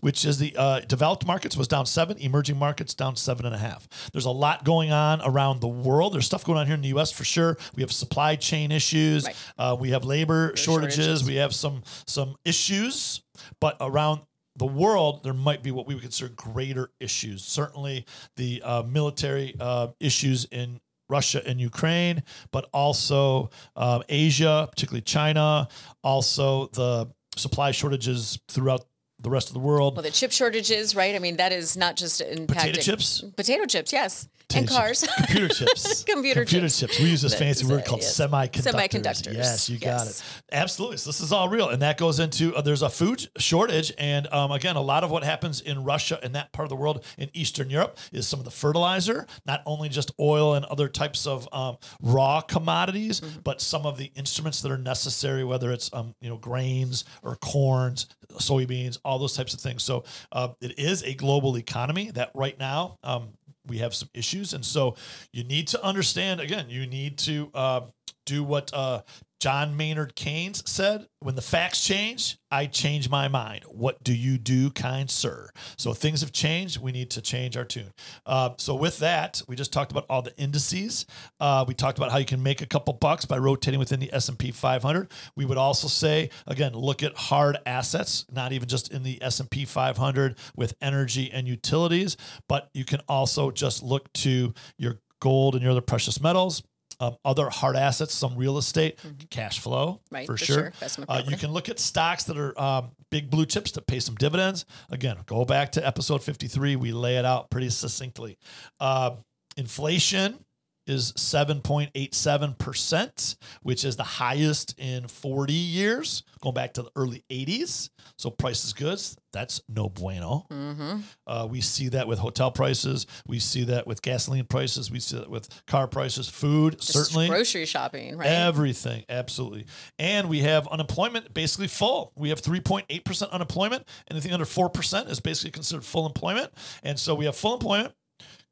which 0.00 0.24
is 0.24 0.38
the 0.38 0.54
uh, 0.56 0.80
developed 0.80 1.26
markets, 1.26 1.56
was 1.56 1.68
down 1.68 1.86
seven. 1.86 2.18
Emerging 2.18 2.56
markets 2.58 2.94
down 2.94 3.16
seven 3.16 3.46
and 3.46 3.54
a 3.54 3.58
half. 3.58 3.88
There's 4.12 4.24
a 4.24 4.30
lot 4.30 4.64
going 4.64 4.92
on 4.92 5.20
around 5.22 5.60
the 5.60 5.68
world. 5.68 6.14
There's 6.14 6.26
stuff 6.26 6.44
going 6.44 6.58
on 6.58 6.66
here 6.66 6.74
in 6.74 6.82
the 6.82 6.88
U.S. 6.88 7.12
for 7.12 7.24
sure. 7.24 7.56
We 7.74 7.82
have 7.82 7.92
supply 7.92 8.36
chain 8.36 8.72
issues. 8.72 9.26
Right. 9.26 9.36
Uh, 9.58 9.76
we 9.78 9.90
have 9.90 10.04
labor 10.04 10.56
shortages. 10.56 10.96
shortages. 10.96 11.24
We 11.24 11.36
have 11.36 11.54
some 11.54 11.82
some 12.06 12.36
issues, 12.44 13.22
but 13.60 13.76
around 13.80 14.22
the 14.56 14.66
world, 14.66 15.22
there 15.22 15.32
might 15.32 15.62
be 15.62 15.70
what 15.70 15.86
we 15.86 15.94
would 15.94 16.02
consider 16.02 16.32
greater 16.34 16.90
issues. 17.00 17.44
Certainly, 17.44 18.04
the 18.36 18.62
uh, 18.62 18.82
military 18.82 19.54
uh, 19.58 19.88
issues 20.00 20.44
in 20.46 20.80
Russia 21.08 21.42
and 21.46 21.60
Ukraine, 21.60 22.22
but 22.52 22.68
also 22.72 23.50
um, 23.76 24.02
Asia, 24.08 24.68
particularly 24.70 25.02
China, 25.02 25.68
also 26.02 26.68
the 26.68 27.08
supply 27.36 27.70
shortages 27.70 28.38
throughout 28.48 28.86
the 29.22 29.30
rest 29.30 29.48
of 29.48 29.54
the 29.54 29.60
world. 29.60 29.96
Well, 29.96 30.02
the 30.02 30.10
chip 30.10 30.32
shortages, 30.32 30.94
right? 30.94 31.14
I 31.14 31.18
mean, 31.18 31.36
that 31.36 31.52
is 31.52 31.76
not 31.76 31.96
just 31.96 32.20
impacting 32.20 32.46
Potato 32.48 32.80
chips? 32.80 33.24
Potato 33.36 33.66
chips, 33.66 33.92
yes, 33.92 34.28
and 34.54 34.68
cars. 34.68 35.00
chips. 35.06 35.16
computer 35.18 35.48
chips, 35.48 36.04
Computer 36.04 36.44
chips. 36.68 36.98
We 37.00 37.10
use 37.10 37.22
this 37.22 37.32
That 37.32 37.38
fancy 37.38 37.66
word 37.66 37.80
it, 37.80 37.86
called 37.86 38.00
yes. 38.02 38.18
semiconductors. 38.18 38.72
Semiconductors. 38.72 39.34
Yes, 39.34 39.68
you 39.68 39.78
got 39.78 40.04
Yes. 40.06 40.20
it. 40.20 40.54
Absolutely. 40.54 40.96
So 40.98 41.10
this 41.10 41.20
is 41.20 41.32
all 41.32 41.48
real, 41.48 41.68
and 41.68 41.82
that 41.82 41.96
goes 41.98 42.18
into 42.20 42.54
uh, 42.54 42.60
there's 42.62 42.82
a 42.82 42.90
food 42.90 43.28
shortage, 43.38 43.92
and 43.98 44.26
um, 44.32 44.50
again, 44.52 44.76
a 44.76 44.80
lot 44.80 45.04
of 45.04 45.10
what 45.10 45.22
happens 45.24 45.60
in 45.60 45.84
Russia 45.84 46.18
and 46.22 46.34
that 46.34 46.52
part 46.52 46.64
of 46.64 46.70
the 46.70 46.76
world 46.76 47.04
in 47.18 47.30
Eastern 47.32 47.70
Europe 47.70 47.98
is 48.12 48.26
some 48.26 48.38
of 48.40 48.44
the 48.44 48.50
fertilizer, 48.50 49.26
not 49.46 49.62
only 49.66 49.88
just 49.88 50.10
oil 50.20 50.54
and 50.54 50.64
other 50.66 50.88
types 50.88 51.26
of 51.26 51.48
um, 51.52 51.76
raw 52.00 52.40
commodities, 52.40 53.20
Mm-hmm. 53.20 53.40
but 53.44 53.60
some 53.60 53.86
of 53.86 53.98
the 53.98 54.10
instruments 54.14 54.62
that 54.62 54.70
are 54.72 54.78
necessary, 54.78 55.44
whether 55.44 55.70
it's 55.72 55.90
um, 55.92 56.14
you 56.20 56.28
know 56.28 56.36
grains 56.36 57.04
or 57.22 57.36
corns, 57.36 58.06
soybeans, 58.34 58.98
all 59.04 59.18
those 59.18 59.34
types 59.36 59.54
of 59.54 59.60
things. 59.60 59.82
So 59.82 60.04
uh, 60.32 60.48
it 60.60 60.78
is 60.78 61.02
a 61.02 61.14
global 61.14 61.56
economy 61.58 62.10
that 62.12 62.30
right 62.34 62.58
now 62.58 62.98
um, 63.02 63.30
we 63.66 63.78
have 63.78 63.94
some 63.94 64.08
issues, 64.14 64.52
and 64.52 64.64
so 64.64 64.96
you 65.32 65.44
need 65.44 65.68
to 65.68 65.84
understand. 65.84 66.40
Again, 66.40 66.66
you 66.68 66.86
need 66.86 67.18
to 67.18 67.50
uh, 67.54 67.80
do 68.26 68.42
what 68.42 68.70
uh, 68.72 69.02
John 69.40 69.74
Maynard 69.74 70.14
Keynes 70.16 70.62
said, 70.70 71.06
When 71.20 71.34
the 71.34 71.40
facts 71.40 71.82
change, 71.82 72.36
I 72.50 72.66
change 72.66 73.08
my 73.08 73.26
mind. 73.26 73.64
What 73.64 74.04
do 74.04 74.14
you 74.14 74.36
do, 74.36 74.70
kind 74.70 75.10
sir? 75.10 75.48
So 75.78 75.94
things 75.94 76.20
have 76.20 76.30
changed. 76.30 76.78
We 76.78 76.92
need 76.92 77.08
to 77.12 77.22
change 77.22 77.56
our 77.56 77.64
tune. 77.64 77.90
Uh, 78.26 78.50
so, 78.58 78.74
with 78.74 78.98
that, 78.98 79.40
we 79.48 79.56
just 79.56 79.72
talked 79.72 79.92
about 79.92 80.04
all 80.10 80.20
the 80.20 80.36
indices. 80.36 81.06
Uh, 81.40 81.64
we 81.66 81.72
talked 81.72 81.96
about 81.96 82.10
how 82.10 82.18
you 82.18 82.26
can 82.26 82.42
make 82.42 82.60
a 82.60 82.66
couple 82.66 82.92
bucks 82.92 83.24
by 83.24 83.38
rotating 83.38 83.80
within 83.80 83.98
the 83.98 84.12
S&P 84.12 84.50
500. 84.50 85.10
We 85.36 85.46
would 85.46 85.58
also 85.58 85.88
say, 85.88 86.28
again, 86.46 86.74
look 86.74 87.02
at 87.02 87.16
hard 87.16 87.56
assets, 87.64 88.26
not 88.30 88.52
even 88.52 88.68
just 88.68 88.92
in 88.92 89.02
the 89.02 89.22
S&P 89.22 89.64
500 89.64 90.36
with 90.54 90.74
energy 90.82 91.30
and 91.32 91.48
utilities, 91.48 92.18
but 92.46 92.68
you 92.74 92.84
can 92.84 93.00
also 93.08 93.50
just 93.50 93.82
look 93.82 94.12
to 94.12 94.52
your 94.76 95.00
gold 95.20 95.54
and 95.54 95.62
your 95.62 95.72
other 95.72 95.80
precious 95.80 96.20
metals 96.20 96.62
um, 97.00 97.16
other 97.24 97.48
hard 97.50 97.76
assets, 97.76 98.14
some 98.14 98.36
real 98.36 98.58
estate, 98.58 98.98
cash 99.30 99.58
flow 99.58 99.80
Mm-hmm. 99.80 100.14
Right, 100.14 100.26
for, 100.26 100.36
for 100.36 100.44
sure. 100.44 100.72
sure. 100.86 101.04
Uh, 101.08 101.22
you 101.26 101.36
can 101.36 101.52
look 101.52 101.68
at 101.68 101.78
stocks 101.78 102.24
that 102.24 102.36
are 102.36 102.58
um, 102.60 102.90
big 103.10 103.30
blue 103.30 103.46
chips 103.46 103.72
that 103.72 103.86
pay 103.86 104.00
some 104.00 104.14
dividends. 104.14 104.64
Again, 104.90 105.16
go 105.26 105.44
back 105.44 105.72
to 105.72 105.86
episode 105.86 106.22
53. 106.22 106.76
We 106.76 106.92
lay 106.92 107.16
it 107.16 107.24
out 107.24 107.50
pretty 107.50 107.70
succinctly. 107.70 108.38
Uh, 108.78 109.16
inflation 109.56 110.44
is 110.90 111.12
7.87%, 111.12 113.36
which 113.62 113.84
is 113.84 113.96
the 113.96 114.02
highest 114.02 114.74
in 114.78 115.06
40 115.08 115.52
years, 115.52 116.22
going 116.42 116.54
back 116.54 116.72
to 116.74 116.82
the 116.82 116.90
early 116.96 117.24
80s. 117.30 117.90
So 118.16 118.30
price 118.30 118.64
is 118.64 118.72
goods. 118.72 119.16
That's 119.32 119.60
no 119.68 119.88
bueno. 119.88 120.46
Mm-hmm. 120.50 120.98
Uh, 121.26 121.46
we 121.48 121.60
see 121.60 121.88
that 121.90 122.08
with 122.08 122.18
hotel 122.18 122.50
prices. 122.50 123.06
We 123.26 123.38
see 123.38 123.62
that 123.64 123.86
with 123.86 124.00
gasoline 124.02 124.46
prices. 124.46 124.90
We 124.90 124.98
see 125.00 125.18
that 125.18 125.30
with 125.30 125.48
car 125.66 125.86
prices, 125.86 126.28
food, 126.28 126.80
Just 126.80 126.92
certainly. 126.92 127.28
grocery 127.28 127.66
shopping, 127.66 128.16
right? 128.16 128.26
Everything, 128.26 129.04
absolutely. 129.08 129.66
And 129.98 130.28
we 130.28 130.40
have 130.40 130.66
unemployment 130.68 131.32
basically 131.32 131.68
full. 131.68 132.12
We 132.16 132.30
have 132.30 132.42
3.8% 132.42 133.30
unemployment. 133.30 133.86
Anything 134.10 134.32
under 134.32 134.44
4% 134.44 135.08
is 135.08 135.20
basically 135.20 135.52
considered 135.52 135.84
full 135.84 136.06
employment. 136.06 136.50
And 136.82 136.98
so 136.98 137.14
we 137.14 137.26
have 137.26 137.36
full 137.36 137.54
employment. 137.54 137.94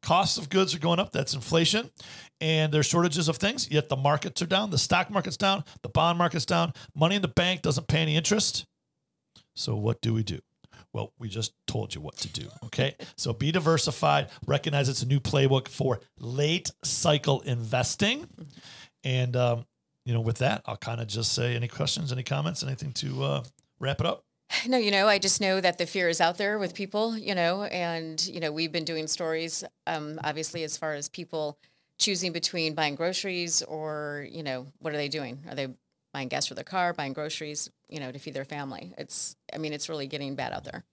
Costs 0.03 0.39
of 0.39 0.49
goods 0.49 0.75
are 0.75 0.79
going 0.79 1.01
up. 1.01 1.13
That's 1.13 1.35
inflation. 1.35 1.91
And 2.41 2.73
there's 2.73 2.87
shortages 2.87 3.29
of 3.29 3.37
things, 3.37 3.71
yet 3.71 3.89
the 3.89 3.97
markets 3.97 4.41
are 4.43 4.47
down. 4.47 4.71
The 4.71 4.79
stock 4.79 5.11
market's 5.11 5.37
down. 5.37 5.65
The 5.83 5.89
bond 5.89 6.19
market's 6.19 6.47
down. 6.47 6.73
Money 6.95 7.17
in 7.17 7.23
the 7.23 7.29
bank 7.29 7.63
doesn't 7.63 7.89
pay 7.89 7.99
any 7.99 8.17
interest. 8.17 8.65
So 9.57 9.75
what 9.75 10.01
do 10.01 10.15
we 10.15 10.23
do? 10.23 10.39
Well, 10.93 11.13
we 11.19 11.29
just 11.29 11.53
told 11.67 11.95
you 11.95 12.01
what 12.01 12.17
to 12.19 12.29
do. 12.29 12.49
Okay. 12.65 12.95
so 13.17 13.33
be 13.33 13.53
diversified. 13.53 14.29
Recognize 14.47 14.89
it's 14.89 15.03
a 15.03 15.07
new 15.07 15.21
playbook 15.21 15.69
for 15.69 16.01
late 16.19 16.71
cycle 16.85 17.41
investing. 17.43 18.27
And, 19.05 19.37
um, 19.37 19.67
you 20.05 20.15
know, 20.15 20.21
with 20.21 20.39
that, 20.39 20.63
I'll 20.67 20.77
kind 20.77 21.01
of 21.01 21.09
just 21.09 21.35
say 21.35 21.55
any 21.55 21.69
questions, 21.69 22.13
any 22.13 22.23
comments, 22.23 22.63
anything 22.63 22.93
to 22.93 23.23
uh, 23.23 23.45
wrap 23.81 24.01
it 24.01 24.07
up? 24.07 24.25
No, 24.67 24.79
you 24.79 24.91
know, 24.91 25.09
I 25.09 25.19
just 25.19 25.41
know 25.41 25.61
that 25.61 25.79
the 25.79 25.87
fear 25.87 26.09
is 26.09 26.21
out 26.21 26.39
there 26.39 26.59
with 26.59 26.75
people, 26.75 27.17
you 27.17 27.35
know, 27.35 27.65
and, 27.65 28.25
you 28.27 28.41
know, 28.41 28.53
we've 28.53 28.73
been 28.73 28.85
doing 28.85 29.07
stories, 29.07 29.65
um, 29.87 30.19
obviously, 30.25 30.63
as 30.65 30.77
far 30.77 30.95
as 30.95 31.09
people 31.09 31.59
choosing 31.99 32.33
between 32.33 32.75
buying 32.75 32.95
groceries 32.95 33.63
or, 33.63 34.27
you 34.31 34.43
know, 34.43 34.67
what 34.79 34.93
are 34.95 34.97
they 34.97 35.09
doing? 35.09 35.39
Are 35.49 35.55
they 35.55 35.69
buying 36.13 36.29
gas 36.29 36.47
for 36.47 36.55
their 36.55 36.65
car, 36.65 36.93
buying 36.93 37.13
groceries, 37.13 37.71
you 37.89 38.01
know, 38.01 38.13
to 38.13 38.19
feed 38.19 38.35
their 38.35 38.45
family? 38.45 38.95
It's, 38.99 39.37
I 39.53 39.59
mean, 39.59 39.73
it's 39.73 39.89
really 39.89 40.07
getting 40.07 40.35
bad 40.35 40.53
out 40.53 40.65
there. 40.65 40.85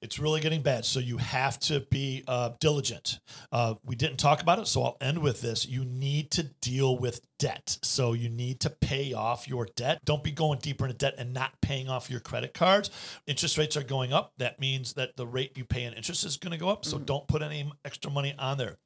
It's 0.00 0.18
really 0.18 0.40
getting 0.40 0.62
bad. 0.62 0.84
So 0.84 1.00
you 1.00 1.18
have 1.18 1.58
to 1.60 1.80
be 1.80 2.24
uh, 2.26 2.50
diligent. 2.60 3.20
Uh, 3.50 3.74
we 3.84 3.96
didn't 3.96 4.18
talk 4.18 4.42
about 4.42 4.58
it, 4.58 4.66
so 4.66 4.82
I'll 4.82 4.96
end 5.00 5.18
with 5.18 5.40
this. 5.40 5.66
You 5.66 5.84
need 5.84 6.30
to 6.32 6.44
deal 6.60 6.98
with 6.98 7.20
debt. 7.38 7.78
So 7.82 8.12
you 8.12 8.28
need 8.28 8.60
to 8.60 8.70
pay 8.70 9.12
off 9.12 9.48
your 9.48 9.66
debt. 9.76 10.00
Don't 10.04 10.24
be 10.24 10.32
going 10.32 10.58
deeper 10.60 10.86
into 10.86 10.96
debt 10.96 11.14
and 11.18 11.32
not 11.32 11.60
paying 11.60 11.88
off 11.88 12.10
your 12.10 12.20
credit 12.20 12.54
cards. 12.54 12.90
Interest 13.26 13.58
rates 13.58 13.76
are 13.76 13.82
going 13.82 14.12
up. 14.12 14.32
That 14.38 14.60
means 14.60 14.94
that 14.94 15.16
the 15.16 15.26
rate 15.26 15.56
you 15.56 15.64
pay 15.64 15.84
in 15.84 15.94
interest 15.94 16.24
is 16.24 16.36
going 16.36 16.52
to 16.52 16.58
go 16.58 16.68
up. 16.68 16.84
So 16.84 16.98
don't 16.98 17.28
put 17.28 17.42
any 17.42 17.70
extra 17.84 18.10
money 18.10 18.34
on 18.38 18.58
there. 18.58 18.78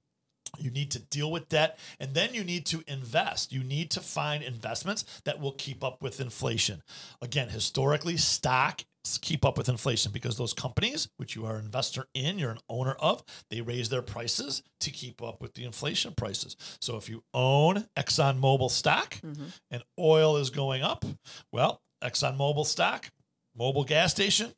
You 0.59 0.71
need 0.71 0.91
to 0.91 0.99
deal 0.99 1.31
with 1.31 1.49
debt 1.49 1.79
and 1.99 2.15
then 2.15 2.35
you 2.35 2.45
need 2.45 2.67
to 2.67 2.83
invest. 2.87 3.53
You 3.53 3.65
need 3.65 3.91
to 3.93 4.01
find 4.01 4.43
investments 4.43 5.05
that 5.25 5.41
will 5.41 5.53
keep 5.53 5.83
up 5.83 6.03
with 6.03 6.21
inflation. 6.21 6.83
Again, 7.23 7.49
historically, 7.49 8.17
stock 8.17 8.83
keep 9.21 9.45
up 9.45 9.59
with 9.59 9.69
inflation 9.69 10.13
because 10.13 10.37
those 10.37 10.53
companies, 10.53 11.09
which 11.17 11.35
you 11.35 11.45
are 11.45 11.57
an 11.57 11.65
investor 11.65 12.07
in, 12.15 12.39
you're 12.39 12.51
an 12.51 12.61
owner 12.69 12.93
of, 12.99 13.23
they 13.51 13.61
raise 13.61 13.89
their 13.89 14.03
prices 14.03 14.63
to 14.81 14.91
keep 14.91 15.23
up 15.23 15.41
with 15.41 15.55
the 15.55 15.65
inflation 15.65 16.15
prices. 16.15 16.57
So 16.81 16.97
if 16.97 17.09
you 17.09 17.25
own 17.35 17.87
ExxonMobil 17.97 18.71
stock 18.71 19.15
mm-hmm. 19.17 19.47
and 19.71 19.83
oil 19.99 20.37
is 20.37 20.51
going 20.51 20.83
up, 20.83 21.05
well, 21.51 21.81
ExxonMobil 22.03 22.67
stock, 22.67 23.11
Mobil 23.59 23.87
gas 23.87 24.13
station, 24.13 24.53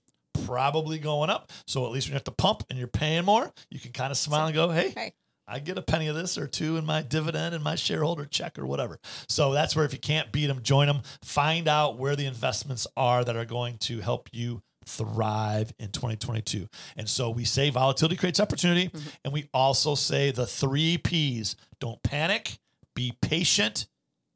probably 0.45 0.99
going 0.99 1.31
up. 1.31 1.51
So 1.67 1.85
at 1.87 1.93
least 1.93 2.07
when 2.07 2.13
you 2.13 2.17
have 2.17 2.25
to 2.25 2.31
pump 2.31 2.65
and 2.71 2.79
you're 2.79 2.89
paying 2.89 3.25
more, 3.25 3.51
you 3.71 3.81
can 3.81 3.93
kind 3.93 4.11
of 4.11 4.17
smile 4.17 4.47
and 4.47 4.55
go, 4.55 4.71
hey, 4.71 4.93
Hey. 4.95 5.13
I 5.47 5.59
get 5.59 5.79
a 5.79 5.83
penny 5.83 6.09
of 6.09 6.17
this 6.17 6.39
or 6.39 6.47
two 6.47 6.77
in 6.77 6.87
my 6.87 7.03
dividend 7.03 7.55
and 7.55 7.63
my 7.63 7.75
shareholder 7.75 8.25
check 8.25 8.59
or 8.59 8.67
whatever. 8.67 8.99
So 9.29 9.53
that's 9.53 9.77
where 9.77 9.85
if 9.85 9.93
you 9.93 9.99
can't 9.99 10.33
beat 10.33 10.47
them, 10.47 10.63
join 10.63 10.87
them. 10.87 11.03
Find 11.23 11.69
out 11.69 11.99
where 11.99 12.17
the 12.17 12.27
investments 12.27 12.87
are 12.97 13.25
that 13.25 13.37
are 13.37 13.45
going 13.45 13.79
to 13.79 14.01
help 14.01 14.31
you 14.33 14.63
thrive 14.87 15.73
in 15.79 15.91
2022. 15.91 16.69
And 16.97 17.09
so 17.09 17.31
we 17.31 17.45
say 17.45 17.71
volatility 17.71 18.17
creates 18.17 18.41
opportunity. 18.41 18.89
Mm-hmm. 18.89 19.09
And 19.25 19.33
we 19.33 19.49
also 19.53 19.95
say 19.95 20.31
the 20.31 20.47
three 20.47 20.99
P's 20.99 21.57
don't 21.81 22.03
panic, 22.03 22.59
be 22.95 23.13
patient, 23.21 23.87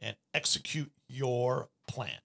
and 0.00 0.16
execute 0.34 0.90
your 1.08 1.68
plan. 1.86 2.18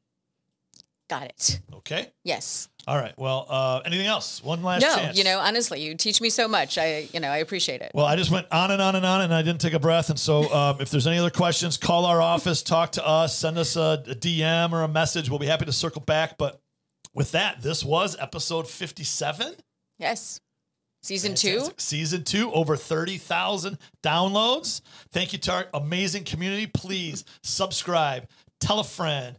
Got 1.09 1.23
it. 1.23 1.59
Okay. 1.73 2.11
Yes. 2.23 2.69
All 2.85 2.97
right. 2.97 3.13
Well, 3.17 3.45
uh, 3.49 3.81
anything 3.85 4.07
else? 4.07 4.43
One 4.43 4.61
last 4.61 4.81
no, 4.81 4.93
chance. 4.95 5.17
you 5.17 5.23
know, 5.23 5.39
honestly, 5.39 5.81
you 5.81 5.95
teach 5.95 6.19
me 6.19 6.29
so 6.29 6.47
much. 6.49 6.77
I, 6.77 7.07
you 7.13 7.19
know, 7.21 7.29
I 7.29 7.37
appreciate 7.37 7.81
it. 7.81 7.91
Well, 7.93 8.05
I 8.05 8.17
just 8.17 8.29
went 8.29 8.47
on 8.51 8.71
and 8.71 8.81
on 8.81 8.95
and 8.95 9.05
on, 9.05 9.21
and 9.21 9.33
I 9.33 9.41
didn't 9.41 9.61
take 9.61 9.73
a 9.73 9.79
breath. 9.79 10.09
And 10.09 10.19
so, 10.19 10.53
um, 10.53 10.81
if 10.81 10.89
there's 10.89 11.07
any 11.07 11.17
other 11.17 11.29
questions, 11.29 11.77
call 11.77 12.05
our 12.05 12.21
office, 12.21 12.61
talk 12.61 12.93
to 12.93 13.07
us, 13.07 13.37
send 13.37 13.57
us 13.57 13.77
a, 13.77 14.03
a 14.07 14.15
DM 14.15 14.73
or 14.73 14.83
a 14.83 14.87
message. 14.89 15.29
We'll 15.29 15.39
be 15.39 15.47
happy 15.47 15.65
to 15.65 15.71
circle 15.71 16.01
back. 16.01 16.37
But 16.37 16.59
with 17.13 17.31
that, 17.31 17.61
this 17.61 17.85
was 17.85 18.17
episode 18.19 18.67
57. 18.67 19.53
yes. 19.97 20.39
Season 21.03 21.35
Fantastic. 21.35 21.81
Season 21.81 22.23
two, 22.23 22.49
over 22.53 22.77
30,000 22.77 23.77
downloads. 24.01 24.79
Thank 25.11 25.33
you 25.33 25.39
to 25.39 25.51
our 25.51 25.65
amazing 25.73 26.23
community. 26.23 26.65
Please 26.65 27.25
subscribe, 27.43 28.29
tell 28.61 28.79
a 28.79 28.85
friend, 28.85 29.37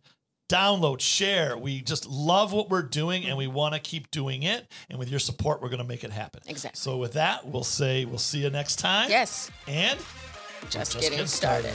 download, 0.54 1.00
share. 1.00 1.56
We 1.56 1.80
just 1.80 2.06
love 2.06 2.52
what 2.52 2.70
we're 2.70 2.82
doing 2.82 3.24
and 3.26 3.36
we 3.36 3.46
want 3.46 3.74
to 3.74 3.80
keep 3.80 4.10
doing 4.10 4.42
it. 4.44 4.66
And 4.88 4.98
with 4.98 5.08
your 5.08 5.20
support, 5.20 5.60
we're 5.60 5.68
going 5.68 5.78
to 5.78 5.84
make 5.84 6.04
it 6.04 6.12
happen. 6.12 6.42
Exactly. 6.46 6.78
So, 6.78 6.96
with 6.96 7.14
that, 7.14 7.46
we'll 7.46 7.64
say 7.64 8.04
we'll 8.04 8.18
see 8.18 8.42
you 8.42 8.50
next 8.50 8.76
time. 8.76 9.10
Yes. 9.10 9.50
And 9.66 9.98
Just, 10.70 10.92
just 10.92 11.00
getting 11.00 11.18
get 11.18 11.28
started. 11.28 11.74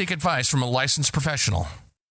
seek 0.00 0.10
advice 0.10 0.48
from 0.48 0.62
a 0.62 0.66
licensed 0.66 1.12
professional. 1.12 1.68